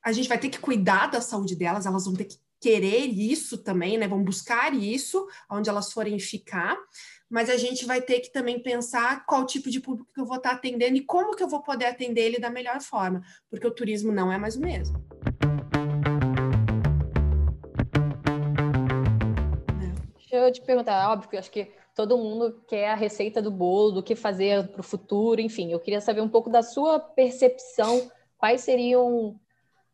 [0.03, 3.57] a gente vai ter que cuidar da saúde delas, elas vão ter que querer isso
[3.57, 4.07] também, né?
[4.07, 6.75] Vão buscar isso onde elas forem ficar,
[7.33, 10.37] mas a gente vai ter que também pensar qual tipo de público que eu vou
[10.37, 13.71] estar atendendo e como que eu vou poder atender ele da melhor forma, porque o
[13.71, 15.03] turismo não é mais o mesmo.
[20.15, 23.49] Deixa eu te perguntar, óbvio que eu acho que todo mundo quer a receita do
[23.49, 26.99] bolo, do que fazer para o futuro, enfim, eu queria saber um pouco da sua
[26.99, 29.39] percepção, quais seriam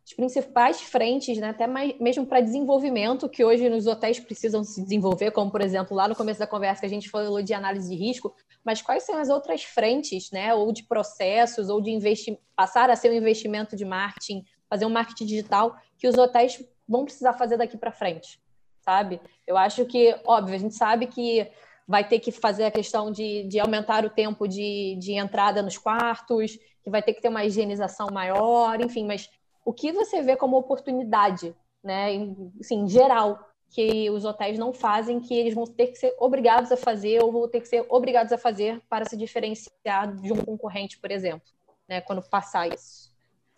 [0.09, 4.81] as principais frentes, né, até mais, mesmo para desenvolvimento, que hoje nos hotéis precisam se
[4.81, 7.89] desenvolver, como, por exemplo, lá no começo da conversa que a gente falou de análise
[7.89, 8.33] de risco,
[8.65, 12.95] mas quais são as outras frentes, né, ou de processos, ou de investir, passar a
[12.95, 17.57] ser um investimento de marketing, fazer um marketing digital, que os hotéis vão precisar fazer
[17.57, 18.41] daqui para frente,
[18.81, 19.21] sabe?
[19.45, 21.47] Eu acho que, óbvio, a gente sabe que
[21.87, 25.77] vai ter que fazer a questão de, de aumentar o tempo de, de entrada nos
[25.77, 29.29] quartos, que vai ter que ter uma higienização maior, enfim, mas
[29.69, 35.19] o que você vê como oportunidade, né, em, assim, geral, que os hotéis não fazem,
[35.19, 38.33] que eles vão ter que ser obrigados a fazer ou vão ter que ser obrigados
[38.33, 41.47] a fazer para se diferenciar de um concorrente, por exemplo,
[41.87, 43.13] né, quando passar isso.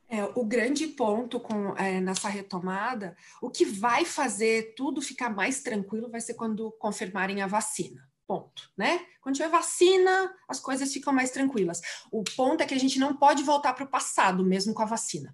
[0.09, 5.63] É, o grande ponto com, é, nessa retomada, o que vai fazer tudo ficar mais
[5.63, 8.05] tranquilo vai ser quando confirmarem a vacina.
[8.27, 8.99] Ponto, né?
[9.21, 11.79] Quando tiver vacina, as coisas ficam mais tranquilas.
[12.11, 14.85] O ponto é que a gente não pode voltar para o passado, mesmo com a
[14.85, 15.33] vacina.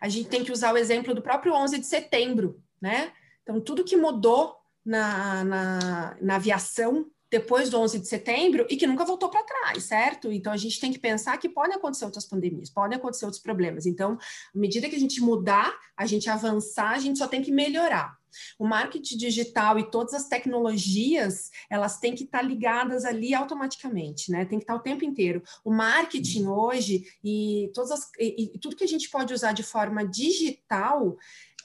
[0.00, 3.12] A gente tem que usar o exemplo do próprio 11 de setembro, né?
[3.42, 8.86] Então, tudo que mudou na, na, na aviação depois do 11 de setembro e que
[8.86, 10.32] nunca voltou para trás, certo?
[10.32, 13.86] Então a gente tem que pensar que podem acontecer outras pandemias, podem acontecer outros problemas.
[13.86, 14.18] Então,
[14.54, 18.16] à medida que a gente mudar, a gente avançar, a gente só tem que melhorar.
[18.58, 24.44] O marketing digital e todas as tecnologias, elas têm que estar ligadas ali automaticamente, né?
[24.44, 25.42] Tem que estar o tempo inteiro.
[25.64, 29.62] O marketing hoje e, todas as, e, e tudo que a gente pode usar de
[29.62, 31.16] forma digital,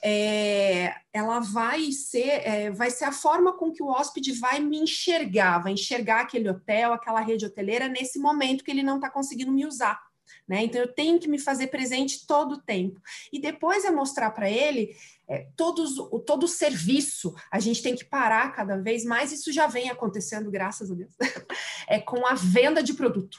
[0.06, 4.76] é, ela vai ser, é, vai ser a forma com que o hóspede vai me
[4.76, 9.50] enxergar, vai enxergar aquele hotel, aquela rede hoteleira nesse momento que ele não está conseguindo
[9.50, 9.98] me usar.
[10.46, 10.64] Né?
[10.64, 13.00] Então eu tenho que me fazer presente todo o tempo.
[13.32, 14.94] E depois é mostrar para ele
[15.26, 17.34] é, todos, o, todo o serviço.
[17.50, 21.14] A gente tem que parar cada vez mais, isso já vem acontecendo, graças a Deus,
[21.88, 23.38] é com a venda de produto.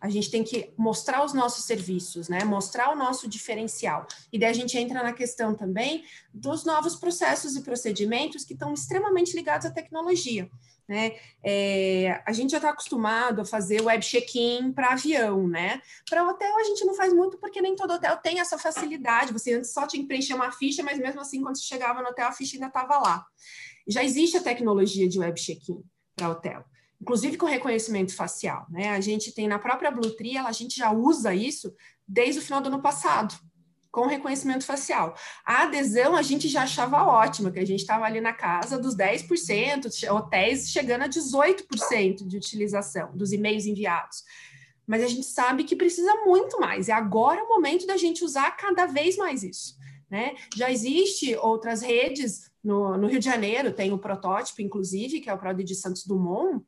[0.00, 2.44] A gente tem que mostrar os nossos serviços, né?
[2.44, 4.06] Mostrar o nosso diferencial.
[4.32, 8.72] E daí a gente entra na questão também dos novos processos e procedimentos que estão
[8.72, 10.48] extremamente ligados à tecnologia.
[10.88, 11.16] Né?
[11.44, 15.82] É, a gente já está acostumado a fazer web check-in para avião, né?
[16.08, 19.32] Para hotel a gente não faz muito porque nem todo hotel tem essa facilidade.
[19.32, 22.08] Você antes só tinha que preencher uma ficha, mas mesmo assim, quando você chegava no
[22.08, 23.26] hotel, a ficha ainda estava lá.
[23.86, 25.82] Já existe a tecnologia de web check-in
[26.16, 26.64] para hotel
[27.00, 28.66] inclusive com reconhecimento facial.
[28.70, 28.90] Né?
[28.90, 31.74] A gente tem na própria Bluetooth, a gente já usa isso
[32.06, 33.34] desde o final do ano passado,
[33.90, 35.14] com reconhecimento facial.
[35.44, 38.96] A adesão a gente já achava ótima, que a gente estava ali na casa dos
[38.96, 44.24] 10%, hotéis chegando a 18% de utilização dos e-mails enviados.
[44.86, 48.24] Mas a gente sabe que precisa muito mais, e agora é o momento da gente
[48.24, 49.76] usar cada vez mais isso.
[50.10, 50.34] Né?
[50.56, 55.32] Já existe outras redes no, no, Rio de Janeiro, tem o protótipo, inclusive, que é
[55.32, 56.62] o Prodi de Santos Dumont,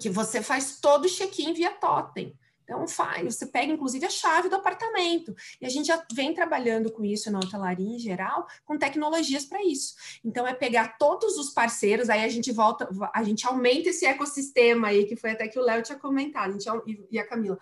[0.00, 2.36] que você faz todo o check-in via totem.
[2.64, 5.34] Então, faz, você pega inclusive a chave do apartamento.
[5.60, 9.62] E a gente já vem trabalhando com isso na hotelaria em geral, com tecnologias para
[9.64, 9.94] isso.
[10.24, 14.88] Então, é pegar todos os parceiros, aí a gente volta, a gente aumenta esse ecossistema
[14.88, 17.58] aí, que foi até que o Léo tinha comentado, a gente, e a Camila.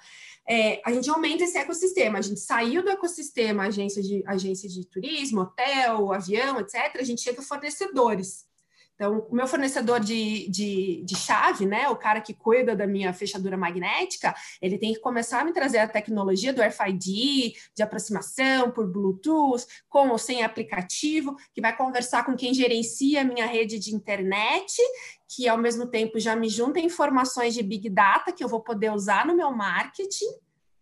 [0.49, 2.19] É, a gente aumenta esse ecossistema.
[2.19, 6.97] A gente saiu do ecossistema agência de, agência de turismo, hotel, avião, etc.
[6.97, 8.50] A gente chega a fornecedores.
[9.01, 13.15] Então, o meu fornecedor de, de, de, chave, né, o cara que cuida da minha
[13.15, 18.71] fechadura magnética, ele tem que começar a me trazer a tecnologia do RFID, de aproximação
[18.71, 23.79] por Bluetooth, com ou sem aplicativo, que vai conversar com quem gerencia a minha rede
[23.79, 24.77] de internet,
[25.27, 28.93] que ao mesmo tempo já me junta informações de Big Data que eu vou poder
[28.93, 30.29] usar no meu marketing,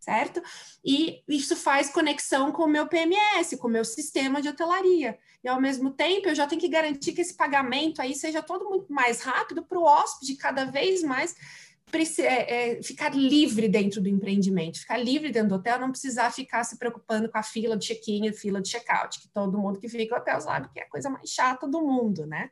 [0.09, 0.43] certo?
[0.83, 5.19] E isso faz conexão com o meu PMS, com o meu sistema de hotelaria.
[5.45, 8.71] E ao mesmo tempo, eu já tenho que garantir que esse pagamento aí seja todo
[8.71, 11.37] muito mais rápido para o hóspede, cada vez mais
[12.21, 16.65] é, é, ficar livre dentro do empreendimento, ficar livre dentro do hotel, não precisar ficar
[16.65, 19.89] se preocupando com a fila de check-in e fila de check-out, que todo mundo que
[19.91, 22.51] fica no hotel sabe que é a coisa mais chata do mundo, né?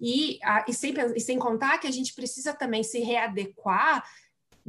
[0.00, 4.04] E, a, e, sem, e sem contar que a gente precisa também se readequar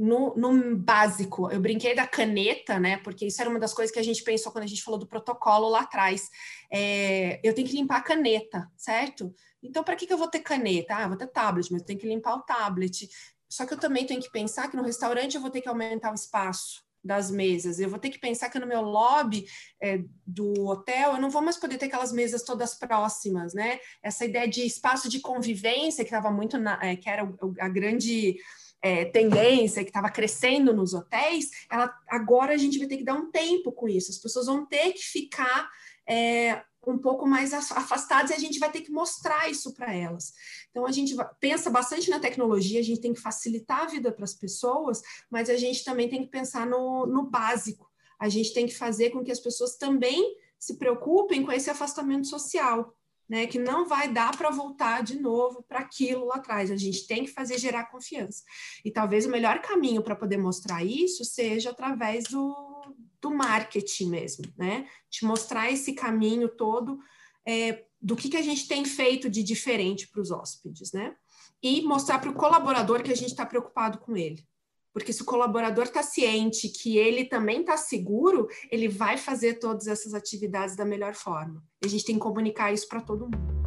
[0.00, 1.50] no, no, básico.
[1.50, 2.96] Eu brinquei da caneta, né?
[2.98, 5.06] Porque isso era uma das coisas que a gente pensou quando a gente falou do
[5.06, 6.30] protocolo lá atrás.
[6.72, 9.34] É, eu tenho que limpar a caneta, certo?
[9.62, 10.96] Então, para que, que eu vou ter caneta?
[10.96, 13.10] Ah, vou ter tablet, mas eu tenho que limpar o tablet.
[13.46, 16.10] Só que eu também tenho que pensar que no restaurante eu vou ter que aumentar
[16.12, 17.78] o espaço das mesas.
[17.78, 19.44] Eu vou ter que pensar que no meu lobby
[19.82, 23.80] é, do hotel eu não vou mais poder ter aquelas mesas todas próximas, né?
[24.02, 28.36] Essa ideia de espaço de convivência que estava muito na, é, que era a grande
[28.82, 33.14] é, tendência que estava crescendo nos hotéis, ela, agora a gente vai ter que dar
[33.14, 34.10] um tempo com isso.
[34.10, 35.70] As pessoas vão ter que ficar
[36.08, 40.32] é, um pouco mais afastadas e a gente vai ter que mostrar isso para elas.
[40.70, 44.24] Então a gente pensa bastante na tecnologia, a gente tem que facilitar a vida para
[44.24, 47.88] as pessoas, mas a gente também tem que pensar no, no básico.
[48.18, 52.26] A gente tem que fazer com que as pessoas também se preocupem com esse afastamento
[52.26, 52.94] social.
[53.30, 56.68] Né, que não vai dar para voltar de novo para aquilo lá atrás.
[56.68, 58.42] A gente tem que fazer gerar confiança.
[58.84, 64.44] E talvez o melhor caminho para poder mostrar isso seja através do, do marketing mesmo,
[64.58, 64.88] né?
[65.08, 66.98] Te mostrar esse caminho todo
[67.46, 71.14] é, do que, que a gente tem feito de diferente para os hóspedes, né?
[71.62, 74.44] E mostrar para o colaborador que a gente está preocupado com ele.
[74.92, 79.86] Porque se o colaborador está ciente que ele também está seguro, ele vai fazer todas
[79.86, 81.62] essas atividades da melhor forma.
[81.82, 83.60] E a gente tem que comunicar isso para todo mundo.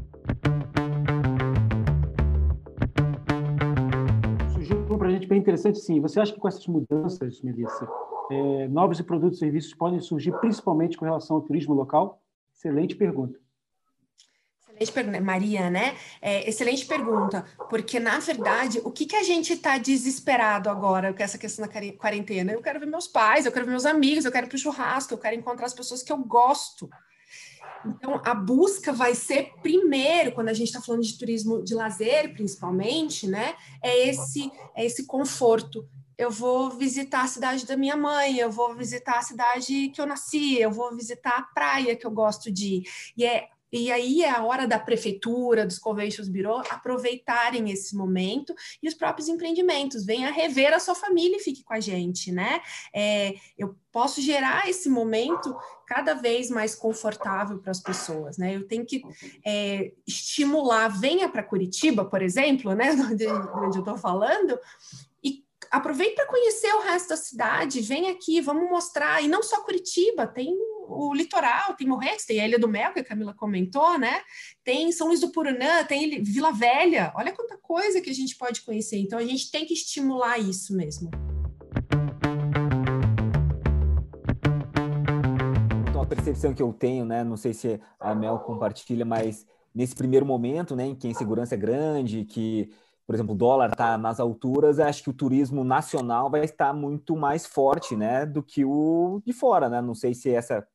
[4.53, 6.01] Surgiu para a gente bem interessante, sim.
[6.01, 7.87] Você acha que com essas mudanças, Melissa,
[8.29, 12.21] é, novos produtos e serviços podem surgir principalmente com relação ao turismo local?
[12.53, 13.42] Excelente pergunta.
[14.79, 15.95] Excelente pergunta, Maria, né?
[16.21, 21.21] É, excelente pergunta, porque na verdade, o que, que a gente está desesperado agora com
[21.21, 22.51] essa questão da quarentena?
[22.51, 24.59] Eu quero ver meus pais, eu quero ver meus amigos, eu quero ir para o
[24.59, 26.89] churrasco, eu quero encontrar as pessoas que eu gosto.
[27.85, 32.33] Então, a busca vai ser primeiro, quando a gente está falando de turismo de lazer,
[32.33, 33.55] principalmente, né?
[33.81, 38.73] É esse, é esse conforto, eu vou visitar a cidade da minha mãe, eu vou
[38.75, 42.75] visitar a cidade que eu nasci, eu vou visitar a praia que eu gosto de
[42.75, 42.83] ir.
[43.17, 48.53] E, é, e aí é a hora da prefeitura, dos conventions bureau aproveitarem esse momento
[48.81, 50.05] e os próprios empreendimentos.
[50.05, 52.61] Venha rever a sua família e fique com a gente, né?
[52.93, 55.55] É, eu posso gerar esse momento
[55.87, 58.55] cada vez mais confortável para as pessoas, né?
[58.55, 59.01] Eu tenho que
[59.43, 62.91] é, estimular, venha para Curitiba, por exemplo, né?
[63.11, 64.57] Onde, onde eu estou falando,
[65.73, 69.23] aproveita para conhecer o resto da cidade, vem aqui, vamos mostrar.
[69.23, 70.55] E não só Curitiba, tem
[70.87, 74.21] o litoral, tem Morretes, tem a Ilha do Mel, que a Camila comentou, né?
[74.63, 77.11] Tem São Luís do Purunã, tem Vila Velha.
[77.15, 78.97] Olha quanta coisa que a gente pode conhecer.
[78.99, 81.09] Então, a gente tem que estimular isso mesmo.
[85.89, 87.23] Então, a percepção que eu tenho, né?
[87.23, 91.55] Não sei se a Mel compartilha, mas nesse primeiro momento, né, em que a insegurança
[91.55, 92.69] é grande, que
[93.05, 97.15] por exemplo, o dólar está nas alturas, acho que o turismo nacional vai estar muito
[97.15, 99.81] mais forte, né, do que o de fora, né?
[99.81, 100.65] Não sei se essa,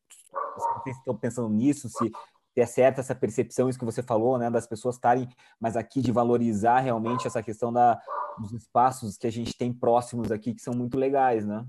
[0.79, 2.13] vocês estão pensando nisso, se
[2.57, 5.29] é certa essa percepção, isso que você falou, né, das pessoas estarem
[5.61, 8.01] mais aqui de valorizar realmente essa questão da,
[8.39, 11.65] dos espaços que a gente tem próximos aqui que são muito legais, né?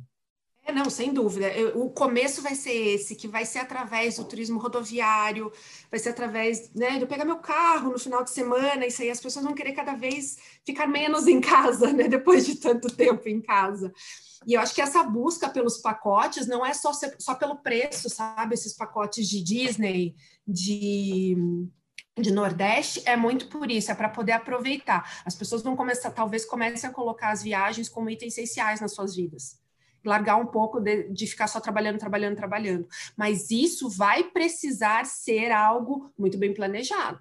[0.69, 1.47] É, não, sem dúvida.
[1.47, 5.51] Eu, o começo vai ser esse, que vai ser através do turismo rodoviário,
[5.89, 9.09] vai ser através né, de eu pegar meu carro no final de semana, isso aí
[9.09, 13.27] as pessoas vão querer cada vez ficar menos em casa, né, depois de tanto tempo
[13.27, 13.91] em casa.
[14.45, 18.53] E eu acho que essa busca pelos pacotes não é só, só pelo preço, sabe?
[18.53, 20.15] Esses pacotes de Disney,
[20.47, 21.35] de
[22.17, 25.23] de Nordeste é muito por isso, é para poder aproveitar.
[25.25, 29.15] As pessoas vão começar, talvez comecem a colocar as viagens como itens essenciais nas suas
[29.15, 29.57] vidas
[30.03, 32.87] largar um pouco de, de, ficar só trabalhando, trabalhando, trabalhando.
[33.17, 37.19] Mas isso vai precisar ser algo muito bem planejado.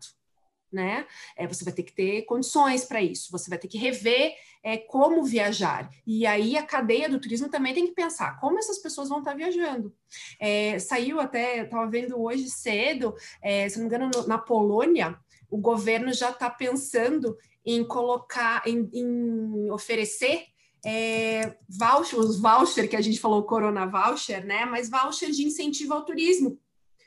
[0.71, 1.07] Né?
[1.35, 4.77] É, você vai ter que ter condições para isso, você vai ter que rever é,
[4.77, 5.89] como viajar.
[6.07, 9.35] E aí a cadeia do turismo também tem que pensar como essas pessoas vão estar
[9.35, 9.95] viajando.
[10.39, 15.19] É, saiu até, estava vendo hoje cedo, é, se não me engano, no, na Polônia,
[15.51, 20.47] o governo já está pensando em colocar, em, em oferecer
[20.85, 24.65] é, voucher, os voucher que a gente falou, Corona Voucher, né?
[24.65, 26.59] Mas voucher de incentivo ao turismo.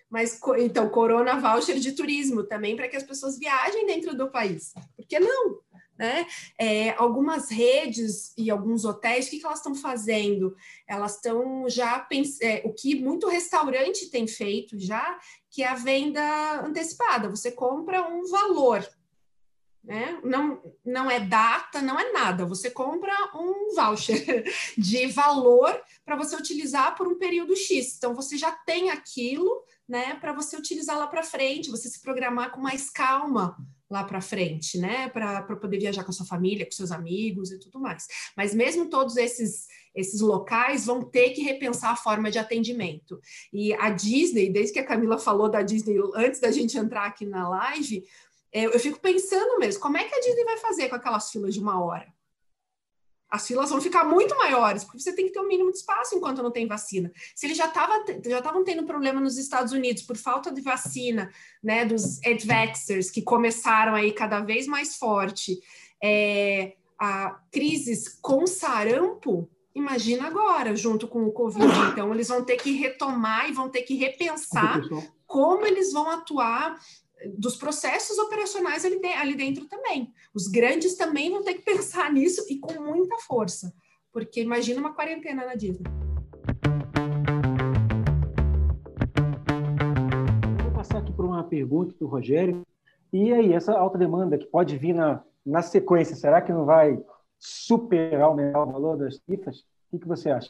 [0.10, 4.74] Mas então, Corona Voucher de turismo também para que as pessoas viajem dentro do país.
[4.96, 5.62] Por que não?
[6.02, 6.26] né?
[6.58, 10.56] É, algumas redes e alguns hotéis, o que, que elas estão fazendo?
[10.88, 12.08] Elas estão já
[12.42, 15.20] é, o que muito restaurante tem feito já,
[15.52, 17.30] que é a venda antecipada.
[17.30, 18.84] Você compra um valor,
[19.84, 20.20] né?
[20.24, 22.46] Não, não é data, não é nada.
[22.46, 24.44] Você compra um voucher
[24.78, 27.96] de valor para você utilizar por um período X.
[27.98, 32.52] Então, você já tem aquilo né, para você utilizar lá para frente, você se programar
[32.52, 33.58] com mais calma
[33.90, 37.60] lá para frente, né, para poder viajar com a sua família, com seus amigos e
[37.60, 38.08] tudo mais.
[38.38, 43.20] Mas mesmo todos esses esses locais vão ter que repensar a forma de atendimento.
[43.52, 47.26] E a Disney, desde que a Camila falou da Disney antes da gente entrar aqui
[47.26, 48.06] na live,
[48.52, 51.54] é, eu fico pensando mesmo, como é que a Disney vai fazer com aquelas filas
[51.54, 52.12] de uma hora?
[53.30, 56.16] As filas vão ficar muito maiores, porque você tem que ter um mínimo de espaço
[56.16, 57.10] enquanto não tem vacina.
[57.34, 61.32] Se eles já estavam já tendo problema nos Estados Unidos por falta de vacina,
[61.64, 65.58] né, dos advaxers que começaram aí cada vez mais forte,
[66.04, 71.74] é, a crises com sarampo, imagina agora, junto com o Covid.
[71.94, 74.82] Então, eles vão ter que retomar e vão ter que repensar
[75.26, 76.78] como eles vão atuar
[77.38, 80.12] dos processos operacionais ali, de, ali dentro também.
[80.34, 83.74] Os grandes também vão ter que pensar nisso e com muita força,
[84.12, 85.86] porque imagina uma quarentena na Disney.
[90.64, 92.62] Vou passar aqui por uma pergunta do Rogério.
[93.14, 96.98] E aí, essa alta demanda que pode vir na, na sequência, será que não vai
[97.38, 98.36] superar o
[98.72, 99.60] valor das tarifas?
[99.60, 100.50] O que, que você acha?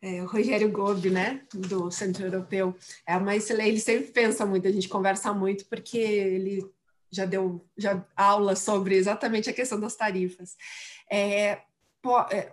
[0.00, 2.76] É, o Rogério Gobi, né, do Centro Europeu,
[3.06, 6.64] é uma excelente, ele sempre pensa muito, a gente conversa muito, porque ele
[7.10, 10.56] já deu já aula sobre exatamente a questão das tarifas.
[11.10, 11.62] É,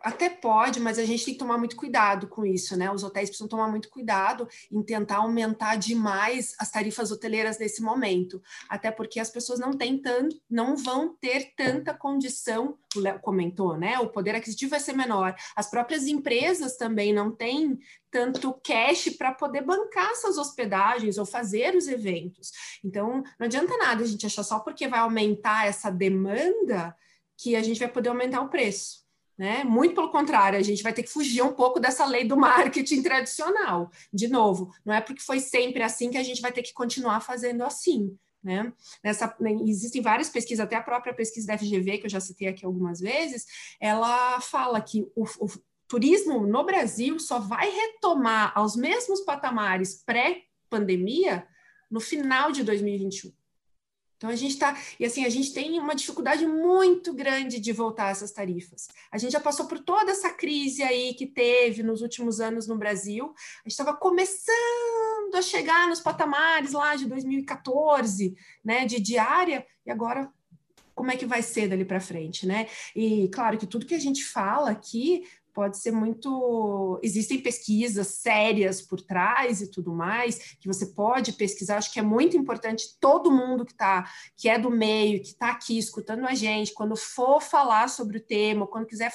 [0.02, 2.92] até pode, mas a gente tem que tomar muito cuidado com isso, né?
[2.92, 8.42] Os hotéis precisam tomar muito cuidado em tentar aumentar demais as tarifas hoteleiras nesse momento,
[8.68, 13.78] até porque as pessoas não têm tanto, não vão ter tanta condição, o Léo comentou,
[13.78, 14.00] né?
[14.00, 15.36] O poder aquisitivo vai ser menor.
[15.56, 17.78] As próprias empresas também não têm
[18.10, 22.52] tanto cash para poder bancar essas hospedagens ou fazer os eventos.
[22.84, 26.96] Então, não adianta nada a gente achar só porque vai aumentar essa demanda
[27.38, 29.05] que a gente vai poder aumentar o preço.
[29.38, 29.66] Né?
[29.66, 33.02] Muito pelo contrário, a gente vai ter que fugir um pouco dessa lei do marketing
[33.04, 33.92] tradicional.
[34.14, 37.20] De novo, não é porque foi sempre assim que a gente vai ter que continuar
[37.20, 38.18] fazendo assim.
[38.42, 38.72] Né?
[39.04, 42.48] Nessa, né, existem várias pesquisas, até a própria pesquisa da FGV, que eu já citei
[42.48, 43.46] aqui algumas vezes,
[43.80, 45.50] ela fala que o, o
[45.88, 51.46] turismo no Brasil só vai retomar aos mesmos patamares pré-pandemia
[51.90, 53.34] no final de 2021.
[54.18, 58.12] Então a gente está, e assim, a gente tem uma dificuldade muito grande de voltar
[58.12, 58.88] essas tarifas.
[59.12, 62.78] A gente já passou por toda essa crise aí que teve nos últimos anos no
[62.78, 63.26] Brasil.
[63.26, 69.92] A gente estava começando a chegar nos patamares lá de 2014, né, de diária, e
[69.92, 70.32] agora
[70.94, 72.68] como é que vai ser dali para frente, né?
[72.96, 77.00] E claro que tudo que a gente fala aqui pode ser muito.
[77.02, 81.78] Existem pesquisas sérias por trás e tudo mais, que você pode pesquisar.
[81.78, 85.50] Acho que é muito importante todo mundo que está, que é do meio, que está
[85.50, 89.12] aqui escutando a gente, quando for falar sobre o tema, quando quiser.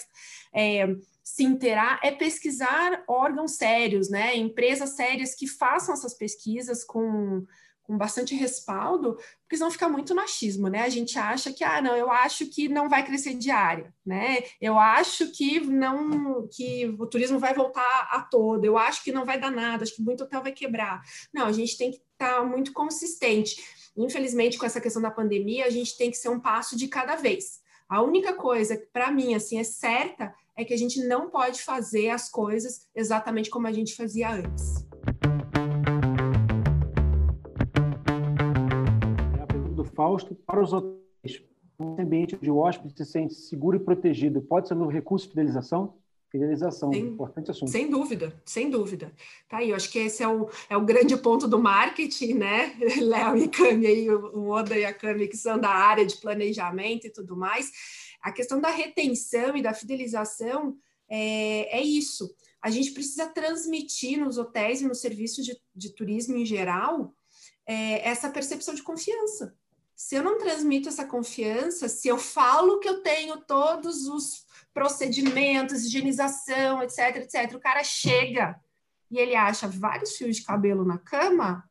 [0.52, 0.88] É,
[1.22, 4.36] se inteirar é pesquisar órgãos sérios, né?
[4.36, 7.46] Empresas sérias que façam essas pesquisas com,
[7.90, 10.82] com bastante respaldo, porque senão fica muito machismo, né?
[10.82, 14.44] A gente acha que, ah, não, eu acho que não vai crescer diária, né?
[14.60, 19.24] Eu acho que não, que o turismo vai voltar a todo, eu acho que não
[19.24, 21.02] vai dar nada, acho que muito hotel vai quebrar.
[21.34, 23.60] Não, a gente tem que estar tá muito consistente.
[23.96, 27.16] Infelizmente, com essa questão da pandemia, a gente tem que ser um passo de cada
[27.16, 27.58] vez.
[27.88, 31.60] A única coisa que, para mim, assim, é certa é que a gente não pode
[31.62, 34.89] fazer as coisas exatamente como a gente fazia antes.
[40.00, 41.42] Fausto para os hotéis.
[41.78, 45.32] Um ambiente onde o hóspede se sente seguro e protegido pode ser um recurso de
[45.32, 45.98] fidelização?
[46.30, 47.70] Fidelização, sem, importante assunto.
[47.70, 49.12] Sem dúvida, sem dúvida.
[49.46, 52.74] Tá aí, eu acho que esse é o, é o grande ponto do marketing, né?
[52.98, 57.06] Léo e Cami aí, o Oda e a Cami, que são da área de planejamento
[57.06, 57.70] e tudo mais.
[58.22, 60.78] A questão da retenção e da fidelização
[61.10, 62.34] é, é isso.
[62.62, 67.12] A gente precisa transmitir nos hotéis e no serviço de, de turismo em geral
[67.66, 69.59] é, essa percepção de confiança
[70.00, 75.84] se eu não transmito essa confiança, se eu falo que eu tenho todos os procedimentos,
[75.84, 78.58] higienização, etc, etc, o cara chega
[79.10, 81.68] e ele acha vários fios de cabelo na cama,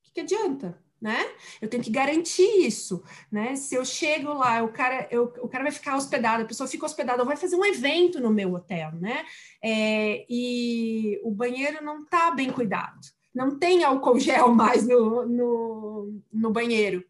[0.00, 0.76] o que, que adianta?
[1.00, 1.24] Né?
[1.62, 3.54] Eu tenho que garantir isso, né?
[3.54, 6.84] Se eu chego lá, o cara, eu, o cara vai ficar hospedado, a pessoa fica
[6.84, 9.24] hospedada, vai fazer um evento no meu hotel, né?
[9.62, 12.98] É, e o banheiro não está bem cuidado
[13.36, 17.04] não tem álcool gel mais no, no, no banheiro.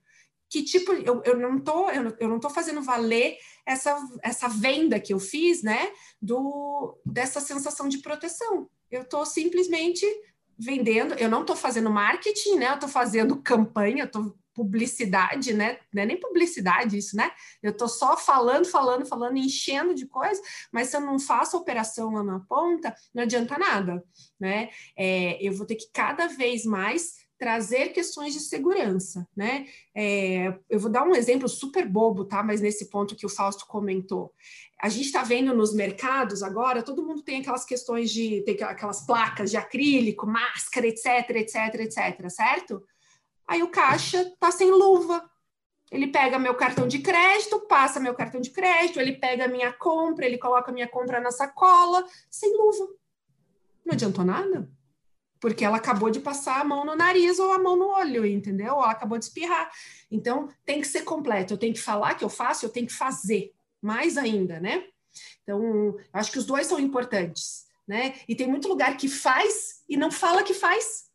[0.51, 4.99] que tipo, eu, eu não tô, eu, eu não tô fazendo valer essa, essa venda
[4.99, 8.69] que eu fiz, né, do, dessa sensação de proteção.
[8.91, 10.05] Eu tô simplesmente
[10.59, 12.71] vendendo, eu não estou fazendo marketing, né?
[12.71, 15.79] Eu estou fazendo campanha, estou publicidade, né?
[15.93, 17.31] Não é nem publicidade isso, né?
[17.63, 20.41] Eu estou só falando, falando, falando, enchendo de coisa,
[20.73, 24.03] mas se eu não faço operação lá na ponta, não adianta nada,
[24.41, 24.71] né?
[24.97, 29.67] É, eu vou ter que cada vez mais trazer questões de segurança, né?
[29.95, 32.43] É, eu vou dar um exemplo super bobo, tá?
[32.43, 34.33] Mas nesse ponto que o Fausto comentou.
[34.81, 39.05] A gente está vendo nos mercados agora, todo mundo tem aquelas questões de tem aquelas
[39.05, 42.83] placas de acrílico, máscara, etc, etc, etc, certo?
[43.47, 45.29] Aí o caixa tá sem luva.
[45.91, 49.73] Ele pega meu cartão de crédito, passa meu cartão de crédito, ele pega a minha
[49.73, 52.89] compra, ele coloca a minha compra na sacola, sem luva.
[53.85, 54.69] Não adiantou nada
[55.41, 58.75] porque ela acabou de passar a mão no nariz ou a mão no olho, entendeu?
[58.75, 59.71] Ou ela acabou de espirrar.
[60.11, 61.55] Então, tem que ser completo.
[61.55, 63.55] Eu tenho que falar que eu faço, eu tenho que fazer.
[63.81, 64.89] Mais ainda, né?
[65.43, 68.17] Então, acho que os dois são importantes, né?
[68.27, 71.11] E tem muito lugar que faz e não fala que faz.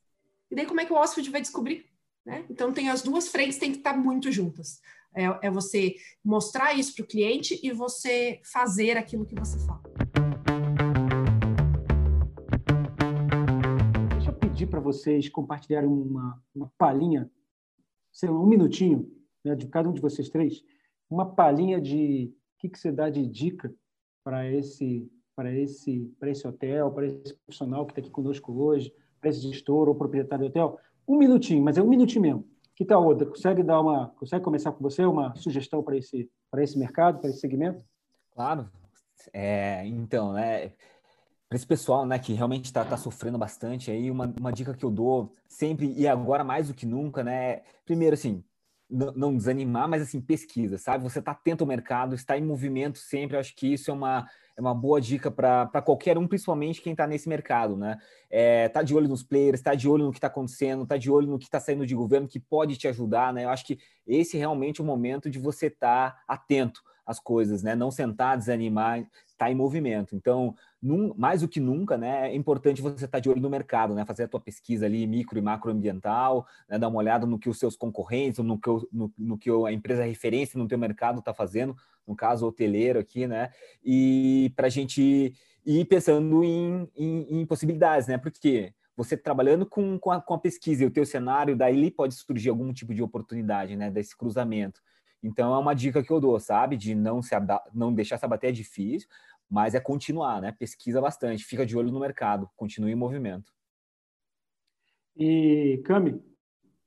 [0.50, 1.91] E daí, como é que o hóspede vai descobrir?
[2.26, 2.46] Né?
[2.50, 4.80] Então, tem as duas frentes, tem que estar muito juntas.
[5.14, 9.82] É, é você mostrar isso para o cliente e você fazer aquilo que você fala.
[14.62, 17.30] pedir para vocês compartilharem uma, uma palhinha,
[18.12, 19.12] sei lá, um minutinho,
[19.44, 20.64] né, de cada um de vocês três,
[21.10, 23.74] uma palhinha de o que, que você dá de dica
[24.24, 28.94] para esse para esse para esse hotel, para esse profissional que está aqui conosco hoje,
[29.20, 30.80] para esse gestor ou proprietário do hotel,
[31.14, 32.48] um minutinho, mas é um minutinho mesmo.
[32.76, 33.26] Que tal, outra?
[33.26, 37.30] Consegue dar uma, consegue começar com você uma sugestão para esse para esse mercado, para
[37.30, 37.84] esse segmento?
[38.34, 38.70] Claro.
[39.34, 40.72] É, então, né?
[41.52, 44.86] para esse pessoal, né, que realmente está tá sofrendo bastante, aí uma, uma dica que
[44.86, 48.42] eu dou sempre e agora mais do que nunca, né, primeiro assim,
[48.90, 51.04] não desanimar, mas assim, pesquisa, sabe?
[51.04, 54.26] Você está atento ao mercado, está em movimento sempre, acho que isso é uma,
[54.56, 57.98] é uma boa dica para qualquer um, principalmente quem está nesse mercado, né?
[58.30, 61.10] É, tá de olho nos players, está de olho no que está acontecendo, está de
[61.10, 63.46] olho no que está saindo de governo, que pode te ajudar, né?
[63.46, 67.64] Eu acho que esse é realmente o momento de você estar tá atento às coisas,
[67.64, 67.76] né?
[67.76, 70.16] Não sentar, desanimar, está em movimento.
[70.16, 73.50] Então, num, mais do que nunca, né, é importante você estar tá de olho no
[73.50, 77.38] mercado, né, fazer a tua pesquisa ali micro e macroambiental, né, dar uma olhada no
[77.38, 81.20] que os seus concorrentes, no que, no, no que a empresa referência no teu mercado
[81.20, 81.76] está fazendo,
[82.08, 83.52] no caso hoteleiro aqui, né,
[83.84, 90.00] e para a gente ir pensando em, em, em, possibilidades, né, porque você trabalhando com,
[90.00, 93.04] com a, com, a, pesquisa e o teu cenário, daí pode surgir algum tipo de
[93.04, 94.82] oportunidade, né, desse cruzamento.
[95.24, 96.76] Então é uma dica que eu dou, sabe?
[96.76, 97.36] De não se
[97.74, 99.08] não deixar se abater é difícil,
[99.52, 100.54] mas é continuar, né?
[100.54, 103.52] Pesquisa bastante, fica de olho no mercado, continue em movimento.
[105.14, 106.24] E, Cami, o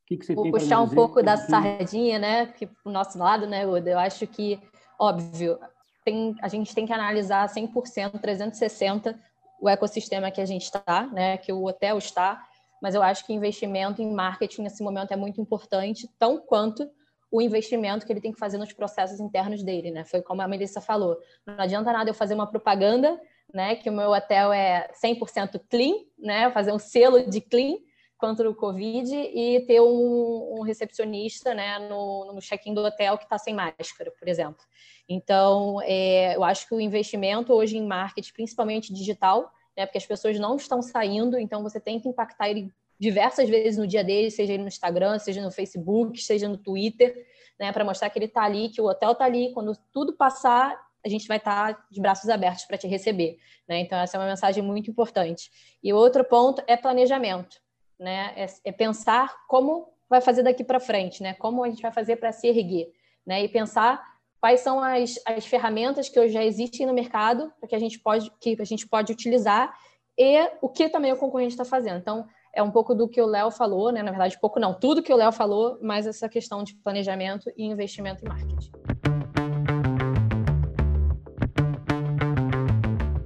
[0.07, 2.47] que, que você Vou tem puxar um pouco da sardinha, né?
[2.47, 3.91] Que o nosso lado, né, Uda?
[3.91, 4.59] Eu acho que,
[4.99, 5.59] óbvio,
[6.07, 9.15] tem, a gente tem que analisar 100%, 360
[9.61, 11.37] o ecossistema que a gente está, né?
[11.37, 12.43] Que o hotel está,
[12.81, 16.91] mas eu acho que investimento em marketing nesse momento é muito importante, tão quanto
[17.31, 20.05] o investimento que ele tem que fazer nos processos internos dele, né?
[20.05, 21.19] Foi como a Melissa falou.
[21.47, 23.21] Não adianta nada eu fazer uma propaganda,
[23.53, 23.77] né?
[23.77, 26.51] Que o meu hotel é 100% clean, né?
[26.51, 27.77] Fazer um selo de clean
[28.17, 31.79] contra o Covid e ter um, um recepcionista, né?
[31.89, 34.63] No, no check-in do hotel que está sem máscara, por exemplo.
[35.09, 39.87] Então, é, eu acho que o investimento hoje em marketing, principalmente digital, né?
[39.87, 43.87] Porque as pessoas não estão saindo, então você tem que impactar ele diversas vezes no
[43.87, 47.27] dia dele, seja no Instagram, seja no Facebook, seja no Twitter,
[47.59, 49.53] né, para mostrar que ele está ali, que o hotel está ali.
[49.53, 53.37] Quando tudo passar, a gente vai estar tá de braços abertos para te receber.
[53.69, 53.81] Né?
[53.81, 55.51] Então, essa é uma mensagem muito importante.
[55.83, 57.61] E outro ponto é planejamento,
[57.99, 58.33] né?
[58.37, 61.35] É, é pensar como vai fazer daqui para frente, né?
[61.35, 62.93] Como a gente vai fazer para se erguer,
[63.27, 63.43] né?
[63.43, 64.03] E pensar
[64.41, 68.31] quais são as, as ferramentas que hoje já existem no mercado que a gente pode
[68.41, 69.75] que a gente pode utilizar
[70.19, 71.99] e o que também o concorrente está fazendo.
[71.99, 74.03] Então, é um pouco do que o Léo falou, né?
[74.03, 77.65] Na verdade, pouco não, tudo que o Léo falou, mas essa questão de planejamento e
[77.65, 78.71] investimento em marketing.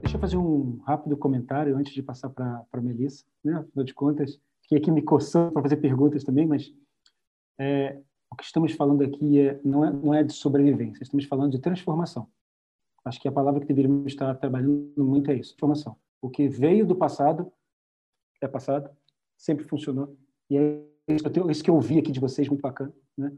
[0.01, 3.59] Deixa eu fazer um rápido comentário antes de passar para a Melissa, né?
[3.59, 6.73] Afinal de contas, fiquei aqui me coçando para fazer perguntas também, mas
[7.59, 8.01] é,
[8.33, 11.59] o que estamos falando aqui é, não, é, não é de sobrevivência, estamos falando de
[11.59, 12.27] transformação.
[13.05, 15.97] Acho que a palavra que deveríamos estar trabalhando muito é isso, transformação.
[16.21, 17.53] O que veio do passado
[18.41, 18.91] é passado,
[19.39, 20.15] sempre funcionou.
[20.51, 22.93] E é isso que eu ouvi aqui de vocês, muito bacana.
[23.17, 23.33] Né?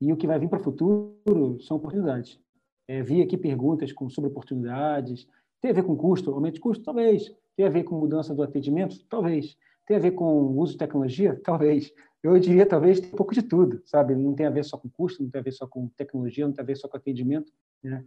[0.00, 2.38] E o que vai vir para o futuro são oportunidades.
[2.86, 5.26] É, vi aqui perguntas com, sobre oportunidades.
[5.60, 6.84] Tem a ver com custo, aumento de custo?
[6.84, 7.32] Talvez.
[7.56, 9.02] Tem a ver com mudança do atendimento?
[9.08, 9.56] Talvez.
[9.86, 11.40] Tem a ver com uso de tecnologia?
[11.44, 11.92] Talvez.
[12.22, 14.14] eu diria talvez um pouco de tudo, sabe?
[14.14, 16.52] Não tem a ver só com custo, não tem a ver só com tecnologia, não
[16.52, 17.52] tem a ver só com atendimento,
[17.82, 18.04] né?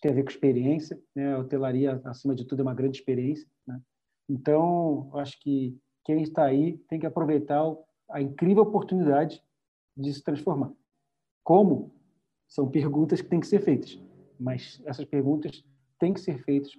[0.00, 1.34] Tem a ver com experiência, né?
[1.34, 3.80] A hotelaria, acima de tudo, é uma grande experiência, né?
[4.28, 7.64] Então, eu acho que quem está aí tem que aproveitar
[8.10, 9.42] a incrível oportunidade
[9.96, 10.72] de se transformar.
[11.42, 11.92] Como?
[12.46, 13.98] São perguntas que têm que ser feitas,
[14.38, 15.64] mas essas perguntas
[15.98, 16.72] têm que ser feitas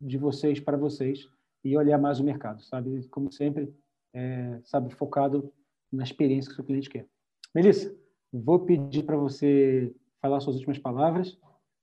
[0.00, 1.28] de vocês para vocês
[1.64, 3.06] e olhar mais o mercado, sabe?
[3.08, 3.74] Como sempre,
[4.14, 5.52] é, sabe, focado
[5.90, 7.06] na experiência que o seu cliente quer.
[7.54, 7.94] Melissa,
[8.32, 11.38] vou pedir para você falar suas últimas palavras,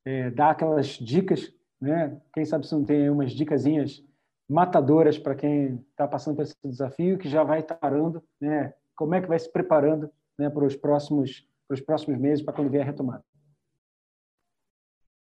[0.06, 2.22] é, dar aquelas dicas, né?
[2.34, 4.04] Quem sabe se não tem umas dicasinhas
[4.48, 8.74] matadoras para quem está passando por esse desafio, que já vai parando, né?
[8.96, 12.54] Como é que vai se preparando, né, para os próximos para os próximos meses, para
[12.54, 13.24] quando vier a retomada?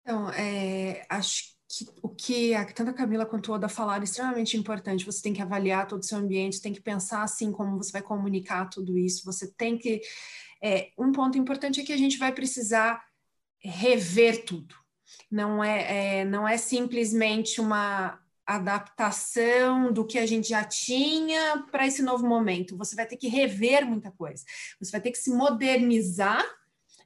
[0.03, 4.05] Então, é, acho que o que a, tanto a Camila quanto o Oda falaram é
[4.05, 5.07] extremamente importante.
[5.07, 8.03] Você tem que avaliar todo o seu ambiente, tem que pensar assim como você vai
[8.03, 9.25] comunicar tudo isso.
[9.25, 10.03] Você tem que.
[10.63, 13.03] É, um ponto importante é que a gente vai precisar
[13.59, 14.75] rever tudo.
[15.31, 21.87] Não é, é não é simplesmente uma adaptação do que a gente já tinha para
[21.87, 22.77] esse novo momento.
[22.77, 24.45] Você vai ter que rever muita coisa.
[24.81, 26.45] Você vai ter que se modernizar,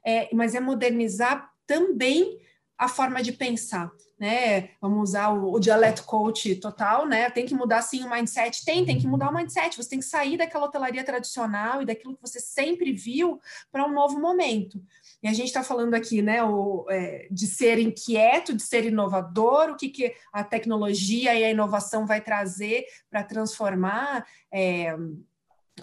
[0.05, 2.39] é, mas é modernizar também
[2.79, 4.69] a forma de pensar, né?
[4.79, 7.29] Vamos usar o, o dialeto coach total, né?
[7.29, 9.75] Tem que mudar sim o mindset, tem, tem que mudar o mindset.
[9.75, 13.37] Você tem que sair daquela hotelaria tradicional e daquilo que você sempre viu
[13.69, 14.81] para um novo momento.
[15.21, 19.71] E a gente está falando aqui, né, o, é, de ser inquieto, de ser inovador,
[19.71, 24.95] o que, que a tecnologia e a inovação vai trazer para transformar é,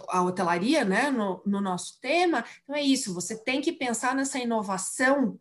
[0.08, 2.42] a hotelaria, né, no, no nosso tema.
[2.64, 3.12] Então é isso.
[3.12, 5.38] Você tem que pensar nessa inovação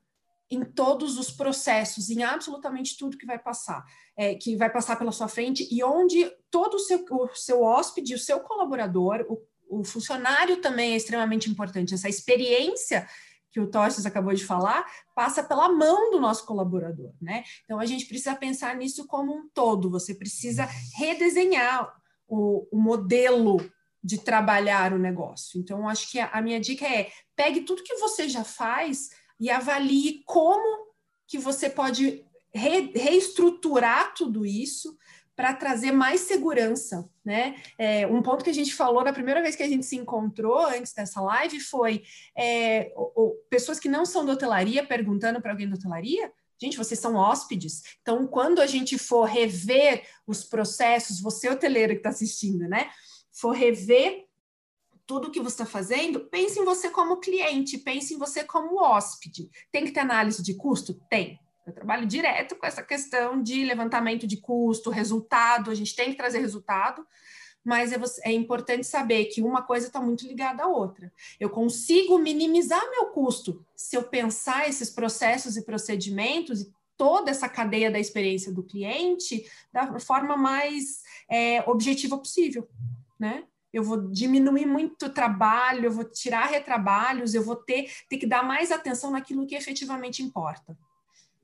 [0.50, 3.84] em todos os processos, em absolutamente tudo que vai passar,
[4.16, 8.14] é, que vai passar pela sua frente e onde todo o seu, o seu hóspede,
[8.14, 11.94] o seu colaborador, o, o funcionário também é extremamente importante.
[11.94, 13.08] Essa experiência
[13.52, 14.86] que o Tostes acabou de falar
[15.16, 17.44] passa pela mão do nosso colaborador, né?
[17.64, 19.90] Então a gente precisa pensar nisso como um todo.
[19.90, 20.68] Você precisa
[20.98, 21.90] redesenhar
[22.28, 23.58] o, o modelo
[24.04, 25.60] de trabalhar o negócio.
[25.60, 29.10] Então acho que a, a minha dica é pegue tudo que você já faz
[29.40, 30.86] e avalie como
[31.28, 34.98] que você pode re, reestruturar tudo isso
[35.36, 37.62] para trazer mais segurança, né?
[37.78, 40.66] É, um ponto que a gente falou na primeira vez que a gente se encontrou
[40.66, 42.04] antes dessa live foi
[42.38, 46.32] é, o, o, pessoas que não são da hotelaria perguntando para alguém da hotelaria.
[46.58, 47.84] Gente, vocês são hóspedes.
[48.02, 52.90] Então, quando a gente for rever os processos, você hoteleiro que está assistindo, né?
[53.34, 54.24] For rever
[55.08, 59.50] tudo que você está fazendo, pense em você como cliente, pense em você como hóspede.
[59.72, 60.94] Tem que ter análise de custo?
[61.10, 61.40] Tem.
[61.66, 66.18] Eu trabalho direto com essa questão de levantamento de custo, resultado, a gente tem que
[66.18, 67.06] trazer resultado,
[67.64, 71.12] mas é, é importante saber que uma coisa está muito ligada à outra.
[71.40, 77.50] Eu consigo minimizar meu custo se eu pensar esses processos e procedimentos e toda essa
[77.50, 82.70] cadeia da experiência do cliente da forma mais é, objetiva possível,
[83.20, 83.44] né?
[83.76, 88.26] Eu vou diminuir muito o trabalho, eu vou tirar retrabalhos, eu vou ter, ter que
[88.26, 90.78] dar mais atenção naquilo que efetivamente importa.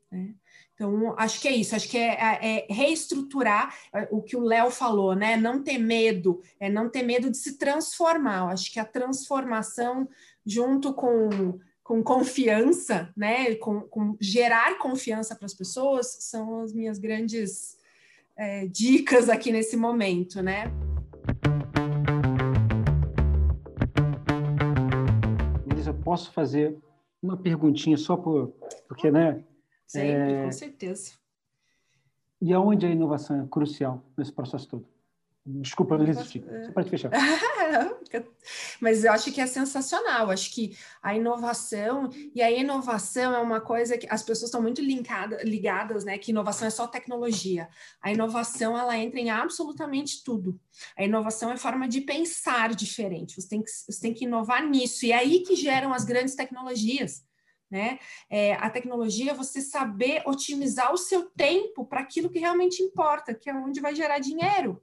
[0.09, 0.33] Né?
[0.73, 4.41] Então, acho que é isso, acho que é, é, é reestruturar é, o que o
[4.41, 5.35] Léo falou, né?
[5.35, 8.39] Não ter medo, é não ter medo de se transformar.
[8.39, 10.07] Eu acho que a transformação,
[10.45, 13.55] junto com, com confiança, né?
[13.55, 17.77] Com, com gerar confiança para as pessoas, são as minhas grandes
[18.37, 20.71] é, dicas aqui nesse momento, né?
[26.11, 26.77] Posso fazer
[27.23, 28.53] uma perguntinha só por,
[28.85, 29.45] porque, né?
[29.87, 31.13] Sempre, é, com certeza.
[32.41, 34.85] E aonde a inovação é crucial nesse processo todo?
[36.43, 36.65] Desculpa.
[36.65, 37.09] Só para te fechar.
[38.79, 40.29] Mas eu acho que é sensacional.
[40.29, 44.81] Acho que a inovação, e a inovação é uma coisa que as pessoas estão muito
[44.81, 46.19] linkada, ligadas, né?
[46.19, 47.67] Que inovação é só tecnologia.
[48.03, 50.59] A inovação, ela entra em absolutamente tudo.
[50.95, 53.41] A inovação é forma de pensar diferente.
[53.41, 55.07] Você tem que, você tem que inovar nisso.
[55.07, 57.25] E é aí que geram as grandes tecnologias.
[57.67, 57.97] Né?
[58.29, 63.33] É, a tecnologia é você saber otimizar o seu tempo para aquilo que realmente importa,
[63.33, 64.79] que é onde vai gerar dinheiro.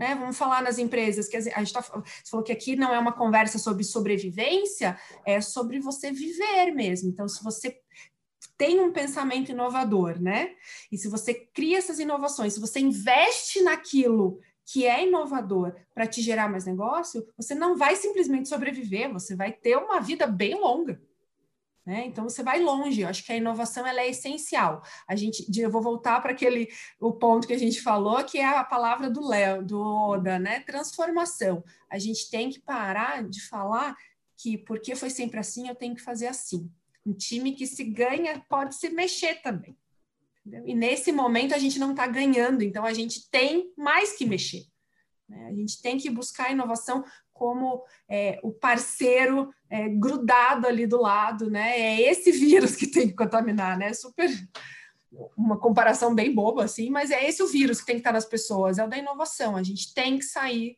[0.00, 0.14] Né?
[0.14, 3.12] Vamos falar nas empresas, que a gente tá, você falou que aqui não é uma
[3.12, 7.10] conversa sobre sobrevivência, é sobre você viver mesmo.
[7.10, 7.78] Então, se você
[8.56, 10.54] tem um pensamento inovador, né?
[10.90, 16.22] E se você cria essas inovações, se você investe naquilo que é inovador para te
[16.22, 20.98] gerar mais negócio, você não vai simplesmente sobreviver, você vai ter uma vida bem longa.
[21.84, 22.06] Né?
[22.06, 23.00] Então você vai longe.
[23.00, 24.82] Eu acho que a inovação ela é essencial.
[25.08, 26.68] A gente, eu vou voltar para aquele
[27.00, 30.60] o ponto que a gente falou, que é a palavra do Léo, do Oda, né?
[30.60, 31.64] Transformação.
[31.88, 33.96] A gente tem que parar de falar
[34.36, 36.70] que, porque foi sempre assim, eu tenho que fazer assim.
[37.04, 39.76] Um time que se ganha pode se mexer também.
[40.44, 40.66] Entendeu?
[40.66, 44.64] E nesse momento a gente não está ganhando, então a gente tem mais que mexer.
[45.28, 45.46] Né?
[45.46, 47.04] A gente tem que buscar inovação
[47.40, 51.70] como é, o parceiro é, grudado ali do lado, né?
[51.70, 53.94] É esse vírus que tem que contaminar, né?
[53.94, 54.28] Super
[55.34, 58.26] uma comparação bem boba assim, mas é esse o vírus que tem que estar nas
[58.26, 59.56] pessoas, é o da inovação.
[59.56, 60.76] A gente tem que sair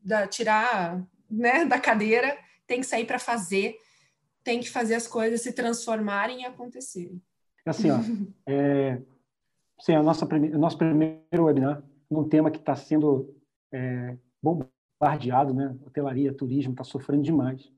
[0.00, 3.76] da tirar, né, da cadeira, tem que sair para fazer,
[4.42, 7.22] tem que fazer as coisas se transformarem e acontecerem.
[7.66, 7.98] Assim, ó,
[8.48, 9.02] é,
[9.80, 13.36] sim, a nossa o nosso primeiro webinar num tema que está sendo
[13.70, 14.16] é,
[15.04, 15.76] bombardeado, né?
[15.86, 17.70] Hotelaria, turismo está sofrendo demais,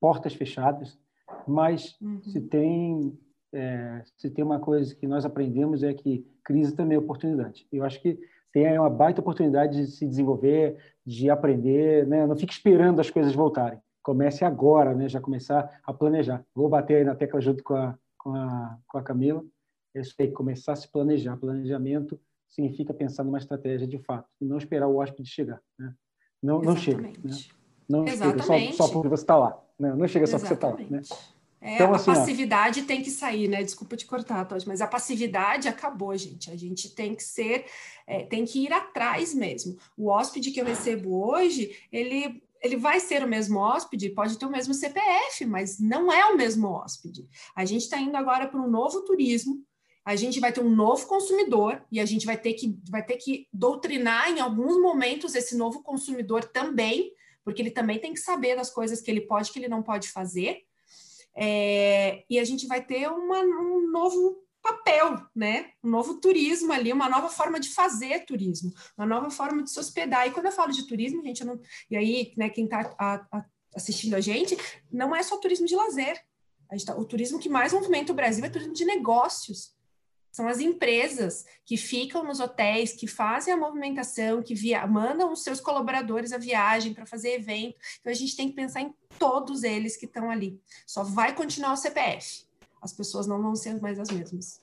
[0.00, 0.98] portas fechadas,
[1.46, 2.22] mas uhum.
[2.22, 3.18] se tem
[3.52, 7.66] é, se tem uma coisa que nós aprendemos é que crise também é oportunidade.
[7.72, 8.18] Eu acho que
[8.52, 12.26] tem uma baita oportunidade de se desenvolver, de aprender, né?
[12.26, 13.80] Não fique esperando as coisas voltarem.
[14.02, 15.08] Comece agora, né?
[15.08, 16.44] Já começar a planejar.
[16.54, 19.42] Vou bater aí na tecla junto com a com a, com a Camila.
[19.94, 21.36] É isso aí, começar a se planejar.
[21.36, 25.60] Planejamento significa pensar numa estratégia de fato e não esperar o hóspede chegar.
[25.78, 25.94] Né?
[26.42, 27.02] Não, não chega.
[27.02, 27.12] Né?
[27.88, 28.46] Não Exatamente.
[28.46, 29.58] chega só, só porque você está lá.
[29.78, 29.94] Né?
[29.94, 30.58] Não chega só Exatamente.
[30.60, 31.26] porque você está lá.
[31.28, 31.28] Né?
[31.60, 33.64] É, então, a assim, passividade ó, tem que sair, né?
[33.64, 36.50] Desculpa te cortar, Todd, mas a passividade acabou, gente.
[36.50, 37.66] A gente tem que ser,
[38.06, 39.76] é, tem que ir atrás mesmo.
[39.96, 44.44] O hóspede que eu recebo hoje, ele ele vai ser o mesmo hóspede, pode ter
[44.44, 47.28] o mesmo CPF, mas não é o mesmo hóspede.
[47.54, 49.62] A gente está indo agora para um novo turismo,
[50.08, 53.18] a gente vai ter um novo consumidor e a gente vai ter que, vai ter
[53.18, 57.12] que doutrinar em alguns momentos esse novo consumidor também,
[57.44, 59.82] porque ele também tem que saber das coisas que ele pode e que ele não
[59.82, 60.62] pode fazer.
[61.36, 65.72] É, e a gente vai ter uma, um novo papel, né?
[65.84, 69.78] Um novo turismo ali, uma nova forma de fazer turismo, uma nova forma de se
[69.78, 70.26] hospedar.
[70.26, 71.60] E quando eu falo de turismo, gente, não...
[71.90, 73.28] e aí, né, quem está
[73.76, 74.56] assistindo a gente,
[74.90, 76.18] não é só turismo de lazer.
[76.86, 76.96] Tá...
[76.96, 79.76] o turismo que mais movimenta o Brasil é turismo de negócios.
[80.30, 84.86] São as empresas que ficam nos hotéis, que fazem a movimentação, que via...
[84.86, 87.76] mandam os seus colaboradores a viagem para fazer evento.
[88.00, 90.60] Então a gente tem que pensar em todos eles que estão ali.
[90.86, 92.44] Só vai continuar o CPF.
[92.80, 94.60] As pessoas não vão ser mais as mesmas.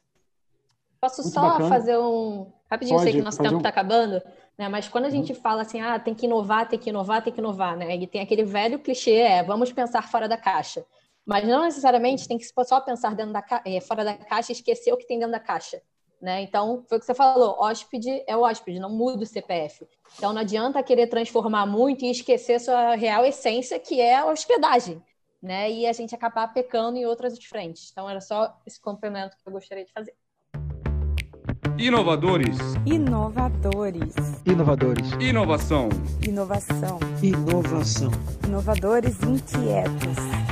[0.99, 1.69] Posso Muito só bacana.
[1.69, 2.51] fazer um.
[2.69, 3.71] Rapidinho, Pode, sei que nosso tempo está um...
[3.71, 4.21] acabando,
[4.57, 4.67] né?
[4.69, 5.39] Mas quando a gente uhum.
[5.39, 7.95] fala assim, ah, tem que inovar, tem que inovar, tem que inovar, né?
[7.95, 10.83] E tem aquele velho clichê, é vamos pensar fora da caixa.
[11.25, 13.61] Mas não necessariamente tem que só pensar dentro da ca...
[13.65, 15.81] é, fora da caixa e esquecer o que tem dentro da caixa.
[16.21, 16.41] Né?
[16.41, 19.87] Então, foi o que você falou, hóspede é hóspede, não muda o CPF.
[20.17, 25.01] Então, não adianta querer transformar muito e esquecer sua real essência, que é a hospedagem,
[25.41, 25.69] né?
[25.69, 27.89] E a gente acabar pecando em outras frentes.
[27.91, 30.15] Então, era só esse complemento que eu gostaria de fazer.
[31.77, 32.57] Inovadores.
[32.85, 34.15] Inovadores.
[34.45, 35.11] Inovadores.
[35.19, 35.89] Inovação.
[36.25, 36.99] Inovação.
[37.21, 38.11] Inovação.
[38.47, 40.44] Inovadores inquietos.